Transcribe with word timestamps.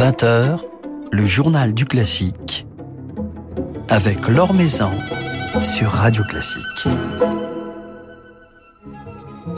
20h, 0.00 0.60
le 1.12 1.26
journal 1.26 1.74
du 1.74 1.84
classique 1.84 2.66
avec 3.90 4.28
Laure 4.28 4.54
Maison 4.54 4.92
sur 5.62 5.90
Radio 5.90 6.24
Classique. 6.24 6.88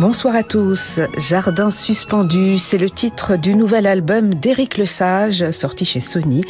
Bonsoir 0.01 0.35
à 0.35 0.43
tous. 0.43 0.99
Jardin 1.17 1.71
suspendu, 1.71 2.59
c'est 2.59 2.79
le 2.79 2.91
titre 2.91 3.37
du 3.37 3.55
nouvel 3.55 3.87
album 3.87 4.35
d'Éric 4.35 4.79
Lesage, 4.79 5.49
sorti 5.53 5.85
chez 5.85 6.01
Sony. 6.01 6.43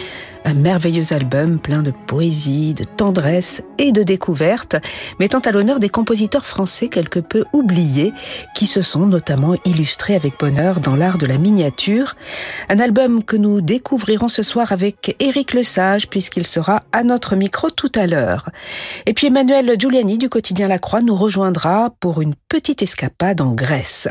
Un 0.45 0.55
merveilleux 0.55 1.13
album 1.13 1.59
plein 1.61 1.83
de 1.83 1.93
poésie, 1.93 2.75
de 2.75 2.85
tendresse 2.85 3.63
et 3.79 3.93
de 3.93 4.03
découverte, 4.03 4.77
mettant 5.21 5.39
à 5.39 5.53
l'honneur 5.53 5.79
des 5.79 5.89
compositeurs 5.89 6.45
français 6.45 6.89
quelque 6.89 7.21
peu 7.21 7.45
oubliés, 7.53 8.13
qui 8.55 8.67
se 8.67 8.83
sont 8.83 9.07
notamment 9.07 9.55
illustrés 9.65 10.17
avec 10.17 10.39
bonheur 10.41 10.81
dans 10.81 10.97
l'art 10.97 11.19
de 11.19 11.27
la 11.27 11.39
miniature. 11.39 12.17
Un 12.69 12.81
album 12.81 13.23
que 13.23 13.37
nous 13.37 13.61
découvrirons 13.61 14.29
ce 14.29 14.43
soir 14.43 14.73
avec 14.73 15.15
Éric 15.21 15.53
Lesage, 15.53 16.09
puisqu'il 16.09 16.47
sera 16.47 16.83
à 16.93 17.05
notre 17.05 17.37
micro 17.37 17.71
tout 17.71 17.93
à 17.95 18.07
l'heure. 18.07 18.51
Et 19.07 19.15
puis 19.15 19.29
Emmanuel 19.29 19.77
Giuliani 19.79 20.19
du 20.19 20.29
quotidien 20.29 20.67
La 20.67 20.79
Croix 20.79 21.03
nous 21.03 21.15
rejoindra 21.15 21.91
pour 22.01 22.21
une 22.21 22.35
petite 22.49 22.83
escapade 22.83 23.41
en 23.41 23.53
Grèce. 23.53 24.09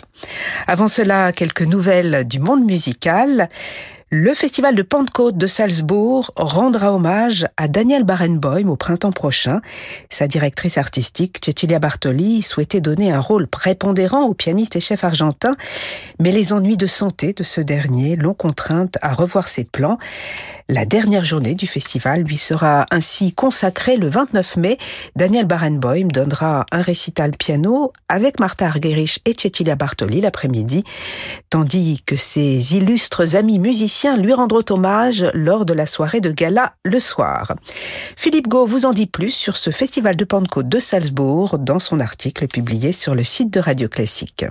Avant 0.67 0.87
cela, 0.87 1.33
quelques 1.33 1.61
nouvelles 1.61 2.25
du 2.25 2.39
monde 2.39 2.63
musical. 2.63 3.49
Le 4.13 4.33
festival 4.33 4.75
de 4.75 4.81
Pentecôte 4.81 5.37
de 5.37 5.47
Salzbourg 5.47 6.31
rendra 6.35 6.91
hommage 6.91 7.47
à 7.55 7.69
Daniel 7.69 8.03
Barenboim 8.03 8.67
au 8.67 8.75
printemps 8.75 9.13
prochain. 9.13 9.61
Sa 10.09 10.27
directrice 10.27 10.77
artistique, 10.77 11.37
Cecilia 11.41 11.79
Bartoli, 11.79 12.41
souhaitait 12.41 12.81
donner 12.81 13.13
un 13.13 13.21
rôle 13.21 13.47
prépondérant 13.47 14.23
au 14.23 14.33
pianiste 14.33 14.75
et 14.75 14.81
chef 14.81 15.05
argentin, 15.05 15.53
mais 16.19 16.31
les 16.33 16.51
ennuis 16.51 16.75
de 16.75 16.87
santé 16.87 17.31
de 17.31 17.43
ce 17.43 17.61
dernier 17.61 18.17
l'ont 18.17 18.33
contrainte 18.33 18.97
à 19.01 19.13
revoir 19.13 19.47
ses 19.47 19.63
plans. 19.63 19.97
La 20.67 20.85
dernière 20.85 21.23
journée 21.23 21.55
du 21.55 21.67
festival 21.67 22.23
lui 22.23 22.37
sera 22.37 22.85
ainsi 22.91 23.33
consacrée 23.33 23.95
le 23.95 24.09
29 24.09 24.57
mai. 24.57 24.77
Daniel 25.15 25.45
Barenboim 25.45 26.07
donnera 26.07 26.65
un 26.71 26.81
récital 26.81 27.31
piano 27.31 27.93
avec 28.09 28.41
Martha 28.41 28.67
Argerich 28.67 29.19
et 29.25 29.33
Cecilia 29.37 29.75
Bartoli 29.75 30.19
l'après-midi, 30.19 30.83
tandis 31.49 32.01
que 32.05 32.17
ses 32.17 32.75
illustres 32.75 33.35
amis 33.35 33.59
musiciens 33.59 34.00
lui 34.09 34.33
rendront 34.33 34.63
hommage 34.69 35.25
lors 35.33 35.65
de 35.65 35.73
la 35.73 35.85
soirée 35.85 36.21
de 36.21 36.31
gala 36.31 36.73
le 36.83 36.99
soir. 36.99 37.53
Philippe 38.15 38.47
Gau 38.47 38.65
vous 38.65 38.85
en 38.85 38.93
dit 38.93 39.05
plus 39.05 39.31
sur 39.31 39.57
ce 39.57 39.69
festival 39.69 40.15
de 40.15 40.25
Pentecôte 40.25 40.69
de 40.69 40.79
Salzbourg 40.79 41.59
dans 41.59 41.79
son 41.79 41.99
article 41.99 42.47
publié 42.47 42.91
sur 42.91 43.15
le 43.15 43.23
site 43.23 43.53
de 43.53 43.59
Radio 43.59 43.87
Classique. 43.87 44.45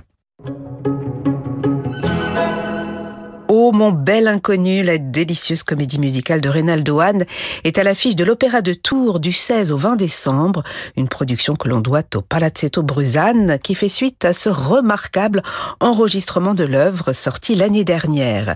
Oh 3.53 3.73
mon 3.73 3.91
bel 3.91 4.29
inconnu, 4.29 4.81
la 4.81 4.97
délicieuse 4.97 5.63
comédie 5.63 5.99
musicale 5.99 6.39
de 6.39 6.47
Reynaldo 6.47 7.01
Hahn 7.01 7.25
est 7.65 7.77
à 7.77 7.83
l'affiche 7.83 8.15
de 8.15 8.23
l'Opéra 8.23 8.61
de 8.61 8.71
Tours 8.71 9.19
du 9.19 9.33
16 9.33 9.73
au 9.73 9.75
20 9.75 9.97
décembre, 9.97 10.63
une 10.95 11.09
production 11.09 11.57
que 11.57 11.67
l'on 11.67 11.81
doit 11.81 12.05
au 12.15 12.21
Palazzetto 12.21 12.81
Bruzane 12.81 13.59
qui 13.61 13.75
fait 13.75 13.89
suite 13.89 14.23
à 14.23 14.31
ce 14.31 14.47
remarquable 14.47 15.43
enregistrement 15.81 16.53
de 16.53 16.63
l'œuvre 16.63 17.11
sorti 17.11 17.55
l'année 17.55 17.83
dernière. 17.83 18.55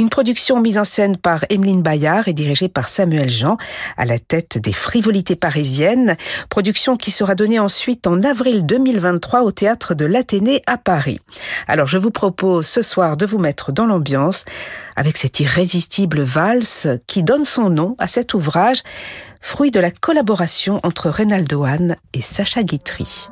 Une 0.00 0.08
production 0.08 0.60
mise 0.60 0.76
en 0.76 0.84
scène 0.84 1.18
par 1.18 1.44
Emeline 1.48 1.82
Bayard 1.82 2.26
et 2.26 2.32
dirigée 2.32 2.68
par 2.68 2.88
Samuel 2.88 3.28
Jean 3.28 3.58
à 3.96 4.06
la 4.06 4.18
tête 4.18 4.58
des 4.58 4.72
frivolités 4.72 5.36
parisiennes, 5.36 6.16
production 6.48 6.96
qui 6.96 7.12
sera 7.12 7.36
donnée 7.36 7.60
ensuite 7.60 8.08
en 8.08 8.20
avril 8.24 8.66
2023 8.66 9.42
au 9.42 9.52
théâtre 9.52 9.94
de 9.94 10.04
l'Athénée 10.04 10.62
à 10.66 10.78
Paris. 10.78 11.20
Alors 11.68 11.86
je 11.86 11.98
vous 11.98 12.10
propose 12.10 12.66
ce 12.66 12.82
soir 12.82 13.16
de 13.16 13.24
vous 13.24 13.38
mettre 13.38 13.70
dans 13.70 13.86
l'ambiance 13.86 14.31
avec 14.96 15.16
cette 15.16 15.40
irrésistible 15.40 16.22
valse 16.22 16.88
qui 17.06 17.22
donne 17.22 17.44
son 17.44 17.70
nom 17.70 17.96
à 17.98 18.08
cet 18.08 18.34
ouvrage, 18.34 18.82
fruit 19.40 19.70
de 19.70 19.80
la 19.80 19.90
collaboration 19.90 20.80
entre 20.82 21.10
Reynaldo 21.10 21.64
Hahn 21.64 21.96
et 22.12 22.22
Sacha 22.22 22.62
Guitry. 22.62 23.28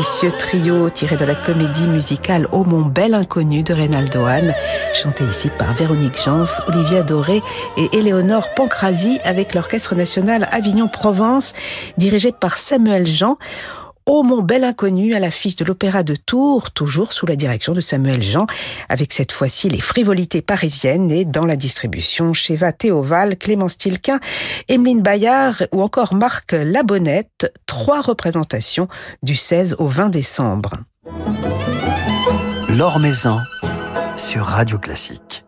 Délicieux 0.00 0.30
trio 0.30 0.88
tiré 0.88 1.16
de 1.16 1.26
la 1.26 1.34
comédie 1.34 1.86
musicale 1.86 2.46
Au 2.52 2.64
mon 2.64 2.80
bel 2.80 3.12
inconnu 3.12 3.62
de 3.62 3.74
Reynaldo 3.74 4.24
Hahn, 4.24 4.54
chanté 4.94 5.24
ici 5.24 5.50
par 5.58 5.74
Véronique 5.74 6.18
Jans, 6.24 6.46
Olivia 6.68 7.02
Doré 7.02 7.42
et 7.76 7.94
Éléonore 7.94 8.54
Pancrasi 8.54 9.18
avec 9.24 9.52
l'Orchestre 9.52 9.94
national 9.94 10.48
Avignon-Provence, 10.52 11.52
dirigé 11.98 12.32
par 12.32 12.56
Samuel 12.56 13.06
Jean. 13.06 13.36
Oh 14.12 14.24
mon 14.24 14.42
bel 14.42 14.64
inconnu 14.64 15.14
à 15.14 15.20
l'affiche 15.20 15.54
de 15.54 15.64
l'Opéra 15.64 16.02
de 16.02 16.16
Tours, 16.16 16.72
toujours 16.72 17.12
sous 17.12 17.26
la 17.26 17.36
direction 17.36 17.74
de 17.74 17.80
Samuel 17.80 18.20
Jean, 18.20 18.48
avec 18.88 19.12
cette 19.12 19.30
fois-ci 19.30 19.68
les 19.68 19.78
frivolités 19.78 20.42
parisiennes 20.42 21.12
et 21.12 21.24
dans 21.24 21.46
la 21.46 21.54
distribution 21.54 22.32
Cheva 22.32 22.72
Théoval, 22.72 23.36
Clémence 23.36 23.78
Tilquin, 23.78 24.18
Emeline 24.68 25.00
Bayard 25.00 25.68
ou 25.70 25.80
encore 25.80 26.14
Marc 26.14 26.50
Labonnette, 26.50 27.52
trois 27.66 28.00
représentations 28.00 28.88
du 29.22 29.36
16 29.36 29.76
au 29.78 29.86
20 29.86 30.08
décembre. 30.08 30.78
L'Or 32.68 32.98
Maison 32.98 33.38
sur 34.16 34.44
Radio 34.44 34.80
Classique. 34.80 35.44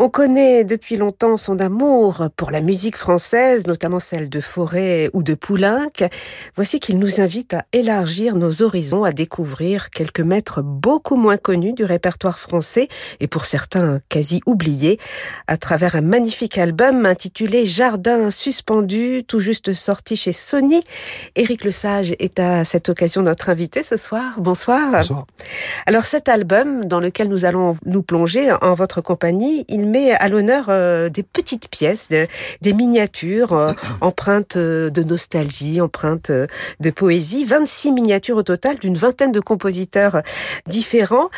On 0.00 0.08
connaît 0.08 0.62
depuis 0.62 0.96
longtemps 0.96 1.36
son 1.36 1.58
amour 1.58 2.28
pour 2.36 2.52
la 2.52 2.60
musique 2.60 2.96
française, 2.96 3.66
notamment 3.66 3.98
celle 3.98 4.28
de 4.28 4.38
Forêt 4.38 5.10
ou 5.12 5.24
de 5.24 5.34
Poulenc. 5.34 6.08
Voici 6.54 6.78
qu'il 6.78 7.00
nous 7.00 7.20
invite 7.20 7.54
à 7.54 7.64
élargir 7.72 8.36
nos 8.36 8.62
horizons, 8.62 9.02
à 9.02 9.10
découvrir 9.10 9.90
quelques 9.90 10.20
maîtres 10.20 10.62
beaucoup 10.62 11.16
moins 11.16 11.36
connus 11.36 11.72
du 11.72 11.82
répertoire 11.82 12.38
français 12.38 12.86
et 13.18 13.26
pour 13.26 13.44
certains 13.44 14.00
quasi 14.08 14.40
oubliés, 14.46 15.00
à 15.48 15.56
travers 15.56 15.96
un 15.96 16.00
magnifique 16.00 16.58
album 16.58 17.04
intitulé 17.04 17.66
Jardin 17.66 18.30
suspendu, 18.30 19.24
tout 19.26 19.40
juste 19.40 19.72
sorti 19.72 20.14
chez 20.14 20.32
Sony. 20.32 20.84
Éric 21.34 21.64
Lesage 21.64 22.14
est 22.20 22.38
à 22.38 22.62
cette 22.64 22.88
occasion 22.88 23.22
notre 23.22 23.48
invité 23.48 23.82
ce 23.82 23.96
soir. 23.96 24.34
Bonsoir. 24.38 24.92
Bonsoir. 24.92 25.26
Alors 25.86 26.04
cet 26.04 26.28
album 26.28 26.84
dans 26.84 27.00
lequel 27.00 27.26
nous 27.26 27.44
allons 27.44 27.76
nous 27.84 28.02
plonger 28.04 28.52
en 28.62 28.74
votre 28.74 29.00
compagnie, 29.00 29.64
il 29.66 29.87
met 29.88 30.12
à 30.12 30.28
l'honneur 30.28 30.66
euh, 30.68 31.08
des 31.08 31.22
petites 31.22 31.68
pièces, 31.68 32.08
des 32.08 32.72
miniatures 32.72 33.52
euh, 33.52 33.72
empreintes 34.00 34.56
euh, 34.56 34.90
de 34.90 35.02
nostalgie, 35.02 35.80
empreintes 35.80 36.30
de 36.30 36.90
poésie. 36.90 37.44
26 37.44 37.92
miniatures 37.92 38.36
au 38.36 38.42
total 38.42 38.78
d'une 38.78 38.96
vingtaine 38.96 39.32
de 39.32 39.40
compositeurs 39.40 40.22
différents. 40.66 41.30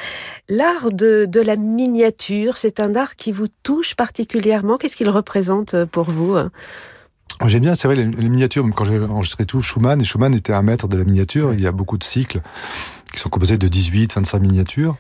L'art 0.49 0.93
de, 0.93 1.27
de 1.27 1.41
la 1.41 1.57
miniature, 1.57 2.57
c'est 2.57 2.81
un 2.81 2.95
art 2.95 3.17
qui 3.17 3.33
vous 3.33 3.49
touche 3.63 3.95
particulièrement. 3.95 4.77
Qu'est-ce 4.77 4.97
qu'il 4.97 5.11
représente 5.11 5.85
pour 5.87 6.11
vous? 6.11 6.37
J'aime 7.47 7.63
bien, 7.63 7.75
c'est 7.75 7.89
vrai, 7.89 7.97
les, 7.97 8.07
miniatures, 8.07 8.69
quand 8.75 8.85
j'ai 8.85 8.99
enregistré 8.99 9.47
tout 9.47 9.63
Schumann, 9.63 10.01
et 10.03 10.05
Schumann 10.05 10.35
était 10.35 10.53
un 10.53 10.63
maître 10.63 10.89
de 10.89 10.97
la 10.97 11.05
miniature, 11.05 11.55
il 11.55 11.61
y 11.61 11.67
a 11.67 11.73
beaucoup 11.73 11.97
de 11.97 12.05
cycles 12.05 12.41
qui 13.13 13.19
sont 13.19 13.31
composés 13.31 13.57
de 13.57 13.67
18, 13.67 14.15
25 14.15 14.39
miniatures. 14.41 14.97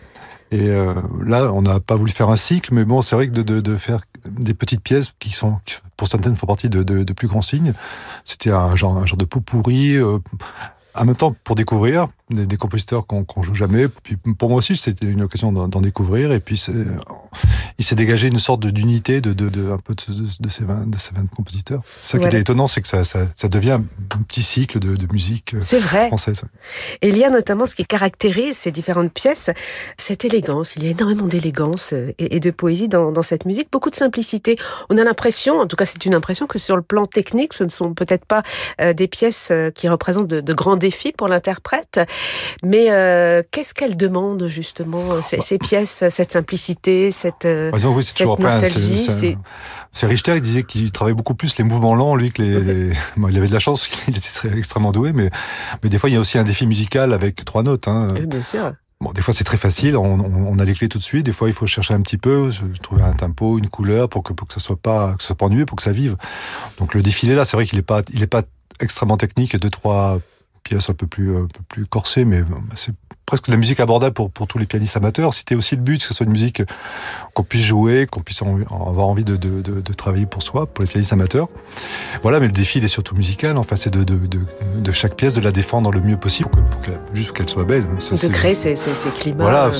Et 0.52 0.68
euh, 0.68 0.94
là, 1.24 1.52
on 1.52 1.62
n'a 1.62 1.78
pas 1.78 1.94
voulu 1.94 2.10
faire 2.10 2.28
un 2.28 2.36
cycle, 2.36 2.74
mais 2.74 2.84
bon, 2.84 3.02
c'est 3.02 3.14
vrai 3.14 3.28
que 3.28 3.32
de, 3.32 3.42
de, 3.42 3.60
de, 3.60 3.76
faire 3.76 4.00
des 4.24 4.54
petites 4.54 4.82
pièces 4.82 5.12
qui 5.20 5.30
sont, 5.30 5.58
pour 5.96 6.08
certaines, 6.08 6.36
font 6.36 6.46
partie 6.46 6.68
de, 6.68 6.82
de 6.82 7.12
plus 7.12 7.28
grands 7.28 7.42
signes. 7.42 7.72
C'était 8.24 8.50
un 8.50 8.74
genre, 8.74 8.96
un 8.96 9.06
genre 9.06 9.16
de 9.18 9.24
pot 9.24 9.40
pourri, 9.40 9.96
euh, 9.96 10.18
en 11.00 11.06
même 11.06 11.16
temps 11.16 11.34
pour 11.44 11.56
découvrir 11.56 12.08
des, 12.28 12.56
compositeurs 12.56 13.06
qu'on 13.06 13.42
joue 13.42 13.54
jamais. 13.54 13.88
Puis 13.88 14.16
pour 14.16 14.50
moi 14.50 14.58
aussi, 14.58 14.76
c'était 14.76 15.06
une 15.06 15.22
occasion 15.22 15.50
d'en 15.50 15.80
découvrir. 15.80 16.30
Et 16.30 16.40
puis 16.40 16.62
il 17.78 17.84
s'est 17.84 17.94
dégagé 17.96 18.28
une 18.28 18.38
sorte 18.38 18.66
d'unité 18.66 19.20
de, 19.20 19.32
de, 19.32 19.48
de, 19.48 19.72
un 19.72 19.78
peu 19.78 19.94
de, 19.94 20.48
ces 20.48 20.64
20, 20.64 20.90
de 20.90 20.98
ces 20.98 21.14
20 21.14 21.28
compositeurs. 21.34 21.80
Ça 21.98 22.18
qui 22.18 22.24
est 22.24 22.40
étonnant, 22.40 22.66
c'est 22.66 22.82
que 22.82 22.88
ça, 22.88 23.02
ça, 23.04 23.20
ça, 23.34 23.48
devient 23.48 23.78
un 23.80 24.22
petit 24.28 24.42
cycle 24.42 24.78
de, 24.78 25.12
musique 25.12 25.54
euh, 25.54 25.78
vrai. 25.78 26.06
française. 26.08 26.42
Et 27.00 27.08
il 27.08 27.16
y 27.16 27.24
a 27.24 27.30
notamment 27.30 27.66
ce 27.66 27.74
qui 27.74 27.84
caractérise 27.84 28.58
ces 28.58 28.70
différentes 28.70 29.12
pièces, 29.12 29.50
cette 29.96 30.24
élégance. 30.24 30.76
Il 30.76 30.84
y 30.84 30.88
a 30.88 30.90
énormément 30.90 31.26
d'élégance 31.26 31.94
euh, 31.94 32.12
et, 32.18 32.38
de 32.38 32.50
poésie 32.50 32.88
dans, 32.88 33.10
dans 33.10 33.22
cette 33.22 33.46
musique, 33.46 33.68
beaucoup 33.72 33.90
de 33.90 33.96
simplicité. 33.96 34.56
On 34.90 34.98
a 34.98 35.04
l'impression, 35.04 35.58
en 35.58 35.66
tout 35.66 35.76
cas 35.76 35.86
c'est 35.86 36.04
une 36.04 36.14
impression, 36.14 36.46
que 36.46 36.58
sur 36.58 36.76
le 36.76 36.82
plan 36.82 37.06
technique, 37.06 37.54
ce 37.54 37.64
ne 37.64 37.70
sont 37.70 37.94
peut-être 37.94 38.26
pas 38.26 38.42
euh, 38.80 38.92
des 38.92 39.08
pièces 39.08 39.50
qui 39.74 39.88
représentent 39.88 40.28
de, 40.28 40.40
de 40.40 40.54
grands 40.54 40.76
défis 40.76 40.89
pour 41.16 41.28
l'interprète. 41.28 42.00
Mais 42.62 42.90
euh, 42.90 43.42
qu'est-ce 43.50 43.74
qu'elle 43.74 43.96
demande 43.96 44.46
justement 44.46 45.22
ces, 45.22 45.38
bah, 45.38 45.42
ces, 45.42 45.58
pièces, 45.58 46.04
cette 46.08 46.32
simplicité, 46.32 47.10
cette, 47.10 47.44
euh, 47.44 47.70
oui, 47.72 48.02
c'est 48.02 48.14
toujours 48.14 48.38
nostalgie 48.38 49.36
C'est 49.92 50.06
Richter, 50.06 50.36
il 50.36 50.40
disait 50.40 50.62
qu'il 50.62 50.90
travaillait 50.92 51.16
beaucoup 51.16 51.34
plus 51.34 51.56
les 51.58 51.64
mouvements 51.64 51.94
lents, 51.94 52.14
lui, 52.14 52.30
que 52.30 52.42
les. 52.42 52.60
les... 52.60 52.92
Bon, 53.16 53.28
il 53.28 53.36
avait 53.36 53.48
de 53.48 53.52
la 53.52 53.60
chance, 53.60 53.88
il 54.08 54.16
était 54.16 54.28
très, 54.28 54.56
extrêmement 54.56 54.92
doué, 54.92 55.12
mais, 55.12 55.30
mais 55.82 55.88
des 55.88 55.98
fois, 55.98 56.10
il 56.10 56.14
y 56.14 56.16
a 56.16 56.20
aussi 56.20 56.38
un 56.38 56.44
défi 56.44 56.66
musical 56.66 57.12
avec 57.12 57.44
trois 57.44 57.62
notes. 57.62 57.88
Hein. 57.88 58.08
Oui, 58.14 58.26
bien 58.26 58.42
sûr. 58.42 58.72
Bon, 59.02 59.12
des 59.12 59.22
fois 59.22 59.32
c'est 59.32 59.44
très 59.44 59.56
facile, 59.56 59.96
on, 59.96 60.18
on, 60.20 60.58
a 60.58 60.64
les 60.66 60.74
clés 60.74 60.90
tout 60.90 60.98
de 60.98 61.02
suite. 61.02 61.24
Des 61.24 61.32
fois 61.32 61.48
il 61.48 61.54
faut 61.54 61.66
chercher 61.66 61.94
un 61.94 62.02
petit 62.02 62.18
peu, 62.18 62.50
trouver 62.82 63.02
un 63.02 63.14
tempo, 63.14 63.56
une 63.56 63.68
couleur 63.68 64.10
pour 64.10 64.22
que 64.22 64.34
pour 64.34 64.46
que 64.46 64.52
ça 64.52 64.60
soit 64.60 64.76
pas 64.76 65.14
que 65.14 65.22
ça 65.22 65.28
soit 65.28 65.36
pas 65.36 65.46
ennuyeux, 65.46 65.64
pour 65.64 65.76
que 65.76 65.82
ça 65.82 65.92
vive. 65.92 66.18
Donc 66.78 66.92
le 66.92 67.02
défilé 67.02 67.34
là, 67.34 67.46
c'est 67.46 67.56
vrai 67.56 67.64
qu'il 67.64 67.78
est 67.78 67.82
pas 67.82 68.02
il 68.12 68.22
est 68.22 68.26
pas 68.26 68.42
extrêmement 68.78 69.16
technique. 69.16 69.56
Deux 69.56 69.70
trois 69.70 70.18
pièce 70.70 70.88
un 70.88 70.94
peu 70.94 71.06
plus, 71.06 71.36
un 71.36 71.46
peu 71.46 71.62
plus 71.68 71.86
mais 72.24 72.42
c'est 72.74 72.92
presque 73.26 73.46
de 73.46 73.52
la 73.52 73.56
musique 73.56 73.80
abordable 73.80 74.14
pour, 74.14 74.30
pour 74.30 74.46
tous 74.46 74.58
les 74.58 74.66
pianistes 74.66 74.96
amateurs. 74.96 75.34
C'était 75.34 75.56
aussi 75.56 75.74
le 75.74 75.82
but, 75.82 75.98
que 75.98 76.04
ce 76.04 76.14
soit 76.14 76.24
une 76.24 76.32
musique 76.32 76.62
qu'on 77.34 77.42
puisse 77.42 77.64
jouer, 77.64 78.06
qu'on 78.06 78.20
puisse 78.20 78.40
avoir 78.42 79.08
envie 79.08 79.24
de, 79.24 79.36
de, 79.36 79.60
de, 79.60 79.92
travailler 79.92 80.26
pour 80.26 80.42
soi, 80.42 80.66
pour 80.66 80.84
les 80.84 80.90
pianistes 80.90 81.12
amateurs. 81.12 81.48
Voilà, 82.22 82.38
mais 82.38 82.46
le 82.46 82.52
défi, 82.52 82.78
il 82.78 82.84
est 82.84 82.88
surtout 82.88 83.16
musical. 83.16 83.58
Enfin, 83.58 83.74
c'est 83.74 83.90
de, 83.90 84.04
de, 84.04 84.92
chaque 84.92 85.16
pièce 85.16 85.34
de 85.34 85.40
la 85.40 85.50
défendre 85.50 85.90
le 85.90 86.00
mieux 86.00 86.16
possible 86.16 86.50
pour, 86.50 86.80
que, 86.80 86.90
juste 87.14 87.32
qu'elle 87.32 87.48
soit 87.48 87.64
belle. 87.64 87.84
de 87.84 88.28
créer 88.28 88.54
ces, 88.54 88.76
ces, 88.76 89.10
climats. 89.18 89.44
Voilà, 89.44 89.70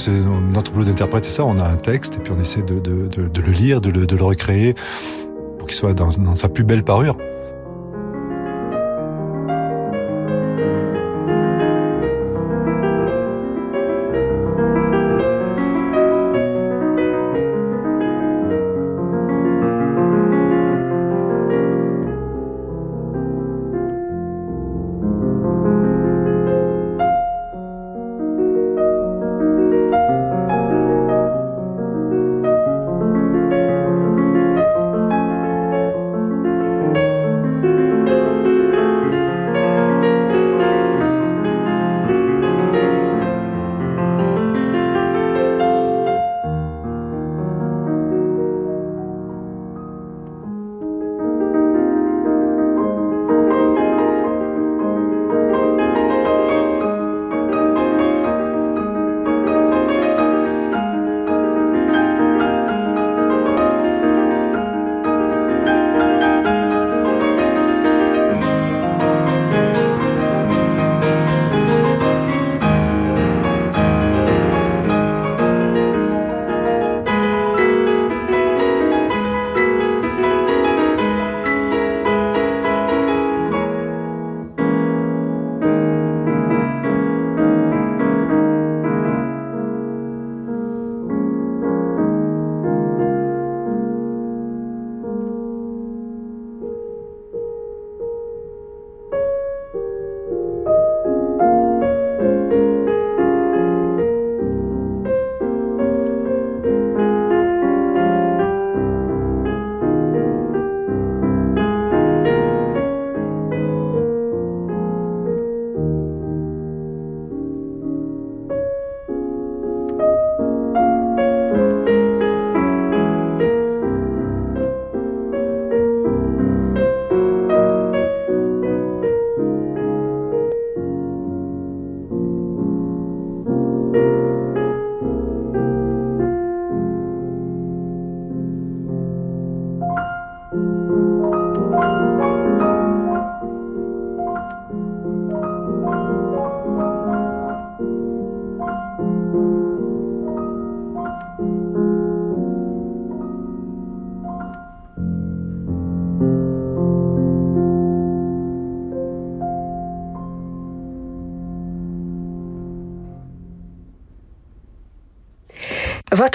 notre 0.52 0.72
boulot 0.72 0.84
d'interprète, 0.84 1.24
c'est 1.24 1.32
ça. 1.32 1.44
On 1.44 1.58
a 1.58 1.64
un 1.64 1.76
texte 1.76 2.16
et 2.16 2.18
puis 2.18 2.32
on 2.36 2.40
essaie 2.40 2.62
de, 2.62 2.80
le 2.80 3.52
lire, 3.52 3.80
de 3.80 3.90
le, 3.90 4.06
de 4.06 4.16
le 4.16 4.24
recréer 4.24 4.74
pour 5.58 5.68
qu'il 5.68 5.76
soit 5.76 5.94
dans, 5.94 6.08
dans 6.08 6.34
sa 6.34 6.48
plus 6.48 6.64
belle 6.64 6.82
parure. 6.82 7.16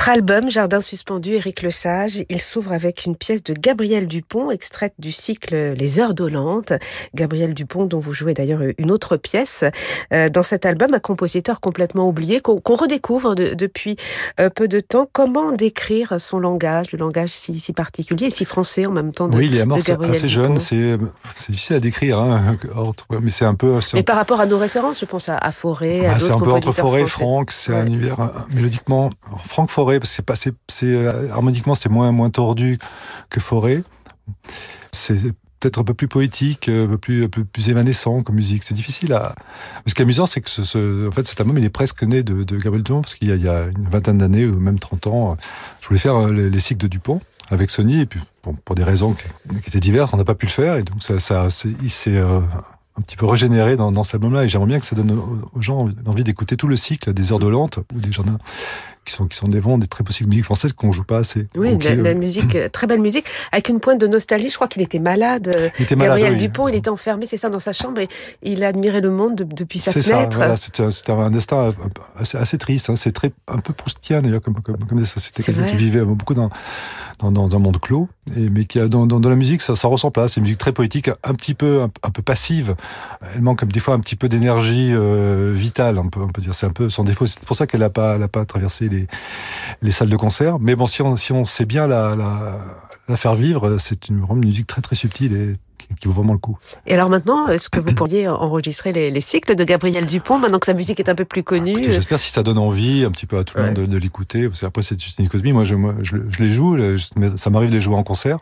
Votre 0.05 0.17
album 0.17 0.51
Jardin 0.51 0.81
suspendu, 0.81 1.33
Éric 1.33 1.63
Lesage, 1.63 2.23
il 2.29 2.39
s'ouvre 2.39 2.73
avec 2.73 3.05
une 3.07 3.15
pièce 3.15 3.41
de 3.41 3.55
Gabriel 3.55 4.07
Dupont, 4.07 4.51
extraite 4.51 4.93
du 4.99 5.11
cycle 5.11 5.73
Les 5.73 5.99
Heures 5.99 6.13
Dolentes. 6.13 6.73
Gabriel 7.15 7.55
Dupont, 7.55 7.85
dont 7.85 7.97
vous 7.97 8.13
jouez 8.13 8.35
d'ailleurs 8.35 8.59
une 8.77 8.91
autre 8.91 9.17
pièce 9.17 9.63
euh, 10.13 10.29
dans 10.29 10.43
cet 10.43 10.67
album, 10.67 10.93
un 10.93 10.99
compositeur 10.99 11.59
complètement 11.59 12.07
oublié 12.07 12.39
qu'on 12.39 12.75
redécouvre 12.75 13.33
depuis 13.33 13.95
euh, 14.39 14.51
peu 14.51 14.67
de 14.67 14.79
temps. 14.79 15.09
Comment 15.11 15.51
décrire 15.51 16.21
son 16.21 16.37
langage, 16.37 16.91
le 16.91 16.99
langage 16.99 17.29
si, 17.29 17.59
si 17.59 17.73
particulier 17.73 18.27
et 18.27 18.29
si 18.29 18.45
français 18.45 18.85
en 18.85 18.91
même 18.91 19.11
temps 19.11 19.27
de, 19.27 19.35
Oui, 19.35 19.49
il 19.51 19.57
est 19.57 19.65
mort 19.65 19.79
assez 19.79 20.27
jeune, 20.27 20.59
c'est 20.59 20.99
difficile 21.49 21.77
à 21.77 21.79
décrire, 21.79 22.19
hein, 22.19 22.55
mais 23.23 23.31
c'est 23.31 23.45
un 23.45 23.55
peu. 23.55 23.79
Mais 23.95 24.03
par 24.03 24.17
rapport 24.17 24.39
à 24.39 24.45
nos 24.45 24.59
références, 24.59 24.99
je 24.99 25.05
pense 25.05 25.29
à, 25.29 25.37
à 25.39 25.51
Forêt, 25.51 26.05
à 26.05 26.19
C'est 26.19 26.29
un 26.29 26.37
peu 26.37 26.51
entre 26.51 26.73
Forêt 26.73 27.01
et 27.01 27.07
Franck, 27.07 27.49
c'est 27.49 27.73
un 27.73 27.87
univers 27.87 28.45
mélodiquement. 28.53 29.09
Franck 29.43 29.71
Forêt, 29.71 29.94
que 29.99 30.07
c'est 30.67 30.83
euh, 30.83 31.31
harmoniquement 31.31 31.75
c'est 31.75 31.89
moins 31.89 32.11
moins 32.11 32.29
tordu 32.29 32.77
que 33.29 33.39
Forêt. 33.39 33.83
C'est 34.91 35.17
peut-être 35.59 35.79
un 35.79 35.83
peu 35.83 35.93
plus 35.93 36.07
poétique, 36.07 36.69
un 36.69 36.87
peu 36.87 36.97
plus, 36.97 37.23
un 37.23 37.27
plus 37.27 37.69
évanescent 37.69 38.21
comme 38.21 38.35
musique. 38.35 38.63
C'est 38.63 38.73
difficile 38.73 39.13
à. 39.13 39.35
Ce 39.85 39.93
qui 39.93 40.01
est 40.01 40.03
amusant, 40.03 40.25
c'est 40.27 40.41
que 40.41 41.07
en 41.07 41.11
fait, 41.11 41.25
cet 41.25 41.39
album, 41.41 41.57
il 41.57 41.63
est 41.63 41.69
presque 41.69 42.03
né 42.03 42.23
de, 42.23 42.43
Gabriel 42.43 42.83
Dupont, 42.83 43.01
parce 43.01 43.15
qu'il 43.15 43.29
y, 43.29 43.47
a 43.47 43.65
une 43.65 43.89
vingtaine 43.89 44.17
d'années, 44.17 44.45
ou 44.45 44.59
même 44.59 44.79
30 44.79 45.07
ans, 45.07 45.37
je 45.81 45.87
voulais 45.87 45.99
faire 45.99 46.15
euh, 46.15 46.31
les, 46.31 46.59
cycles 46.59 46.81
de 46.81 46.87
Dupont 46.87 47.21
avec 47.49 47.69
Sony, 47.69 48.01
et 48.01 48.05
puis 48.05 48.19
pour 48.63 48.75
des 48.75 48.83
raisons 48.83 49.13
qui, 49.13 49.67
étaient 49.67 49.79
diverses, 49.79 50.13
on 50.13 50.17
n'a 50.17 50.23
pas 50.23 50.35
pu 50.35 50.45
le 50.45 50.51
faire, 50.51 50.77
et 50.77 50.83
donc 50.83 51.01
ça, 51.01 51.19
ça 51.19 51.47
il 51.81 51.89
s'est 51.89 52.17
euh, 52.17 52.39
un 52.97 53.01
petit 53.01 53.15
peu 53.15 53.25
régénéré 53.25 53.75
dans, 53.75 53.91
dans 53.91 54.03
cet 54.03 54.15
album-là, 54.15 54.45
et 54.45 54.49
j'aimerais 54.49 54.67
bien 54.67 54.79
que 54.79 54.85
ça 54.85 54.95
donne 54.95 55.19
aux 55.53 55.61
gens 55.61 55.87
envie 56.05 56.23
d'écouter 56.23 56.57
tout 56.57 56.67
le 56.67 56.77
cycle 56.77 57.13
des 57.13 57.31
heures 57.31 57.39
de 57.39 57.47
lente 57.47 57.79
ou 57.93 57.99
des 57.99 58.11
jardins 58.11 58.37
qui 59.05 59.13
sont, 59.13 59.27
qui 59.27 59.37
sont 59.37 59.47
des 59.47 59.59
vents, 59.59 59.77
des 59.77 59.87
très 59.87 60.03
possibles 60.03 60.29
musiques 60.29 60.45
françaises 60.45 60.73
qu'on 60.73 60.91
joue 60.91 61.03
pas 61.03 61.19
assez. 61.19 61.47
Oui, 61.55 61.77
la, 61.81 61.95
la, 61.95 62.13
musique, 62.13 62.55
euh, 62.55 62.69
très 62.69 62.87
belle 62.87 63.01
musique, 63.01 63.25
avec 63.51 63.69
une 63.69 63.79
pointe 63.79 63.99
de 63.99 64.07
nostalgie. 64.07 64.49
Je 64.49 64.55
crois 64.55 64.67
qu'il 64.67 64.81
était 64.81 64.99
malade. 64.99 65.71
Il 65.79 65.83
était 65.83 65.95
malade, 65.95 66.17
Gabriel 66.17 66.37
Dupont, 66.37 66.67
il 66.67 66.75
était 66.75 66.89
enfermé, 66.89 67.25
c'est 67.25 67.37
ça, 67.37 67.49
dans 67.49 67.59
sa 67.59 67.73
chambre 67.73 68.01
et 68.01 68.09
il 68.41 68.63
admirait 68.63 69.01
le 69.01 69.11
monde 69.11 69.35
depuis 69.35 69.79
sa 69.79 69.91
fenêtre. 69.91 70.39
C'est 70.57 70.75
ça, 70.75 70.91
c'était 70.91 71.11
un, 71.11 71.31
destin 71.31 71.73
assez, 72.17 72.37
assez 72.37 72.57
triste. 72.57 72.89
Hein. 72.89 72.95
C'est 72.95 73.11
très, 73.11 73.31
un 73.47 73.59
peu 73.59 73.73
proustien 73.73 74.21
d'ailleurs, 74.21 74.41
comme, 74.41 74.55
comme, 74.61 74.77
comme 74.77 75.05
ça. 75.05 75.19
C'était 75.19 75.43
quelqu'un 75.43 75.65
qui 75.65 75.77
vivait 75.77 76.03
beaucoup 76.03 76.33
dans, 76.33 76.49
dans, 77.19 77.31
dans, 77.31 77.55
un 77.55 77.59
monde 77.59 77.79
clos, 77.79 78.09
et, 78.35 78.49
mais 78.49 78.65
qui 78.65 78.79
a, 78.79 78.87
dans, 78.87 79.05
dans, 79.05 79.19
dans 79.19 79.29
la 79.29 79.35
musique, 79.35 79.61
ça, 79.61 79.75
ça 79.75 79.87
ressemble 79.87 80.13
pas. 80.13 80.27
C'est 80.27 80.37
une 80.37 80.43
musique 80.43 80.57
très 80.57 80.73
poétique, 80.73 81.09
un 81.23 81.33
petit 81.33 81.53
peu, 81.53 81.81
un, 81.81 82.09
peu 82.09 82.21
passive. 82.21 82.75
Elle 83.35 83.41
manque 83.41 83.59
comme 83.59 83.71
des 83.71 83.79
fois 83.79 83.93
un 83.93 83.99
petit 83.99 84.15
peu 84.15 84.27
d'énergie 84.27 84.91
euh, 84.93 85.53
vitale, 85.55 85.97
on 85.99 86.09
peut, 86.09 86.21
on 86.21 86.29
peut 86.29 86.41
dire. 86.41 86.55
C'est 86.55 86.65
un 86.65 86.71
peu 86.71 86.89
son 86.89 87.03
défaut. 87.03 87.25
C'est 87.25 87.43
pour 87.45 87.55
ça 87.55 87.67
qu'elle 87.67 87.81
n'a 87.81 87.89
pas, 87.89 88.15
elle 88.15 88.23
a 88.23 88.27
pas 88.27 88.45
traversé 88.45 88.89
les, 88.89 88.94
les 89.81 89.91
salles 89.91 90.09
de 90.09 90.17
concert. 90.17 90.59
Mais 90.59 90.75
bon, 90.75 90.87
si 90.87 91.01
on, 91.01 91.15
si 91.15 91.31
on 91.31 91.45
sait 91.45 91.65
bien 91.65 91.87
la, 91.87 92.15
la, 92.15 92.59
la 93.07 93.17
faire 93.17 93.35
vivre, 93.35 93.77
c'est 93.77 94.09
une, 94.09 94.25
une 94.29 94.45
musique 94.45 94.67
très 94.67 94.81
très 94.81 94.95
subtile 94.95 95.33
et 95.33 95.55
qui 95.99 96.07
vaut 96.07 96.13
vraiment 96.13 96.33
le 96.33 96.39
coup. 96.39 96.57
Et 96.87 96.93
alors 96.93 97.09
maintenant, 97.09 97.47
est-ce 97.47 97.69
que 97.69 97.79
vous 97.79 97.93
pourriez 97.93 98.27
enregistrer 98.27 98.91
les, 98.91 99.11
les, 99.11 99.21
cycles 99.21 99.55
de 99.55 99.63
Gabriel 99.63 100.05
Dupont, 100.05 100.39
maintenant 100.39 100.59
que 100.59 100.65
sa 100.65 100.73
musique 100.73 100.99
est 100.99 101.09
un 101.09 101.15
peu 101.15 101.25
plus 101.25 101.43
connue 101.43 101.83
J'espère 101.83 102.19
si 102.19 102.31
ça 102.31 102.43
donne 102.43 102.57
envie 102.57 103.03
un 103.03 103.11
petit 103.11 103.25
peu 103.25 103.37
à 103.37 103.43
tout 103.43 103.57
le 103.57 103.65
monde 103.65 103.73
de, 103.73 103.85
de 103.85 103.97
l'écouter. 103.97 104.49
Après, 104.63 104.81
c'est 104.81 104.99
juste 104.99 105.19
une 105.19 105.29
Cosby. 105.29 105.53
Moi, 105.53 105.63
je, 105.63 105.75
moi, 105.75 105.95
je, 106.01 106.17
je 106.29 106.43
les 106.43 106.49
joue, 106.49 106.77
ça 107.37 107.49
m'arrive 107.49 107.69
de 107.69 107.75
les 107.75 107.81
jouer 107.81 107.95
en 107.95 108.03
concert. 108.03 108.37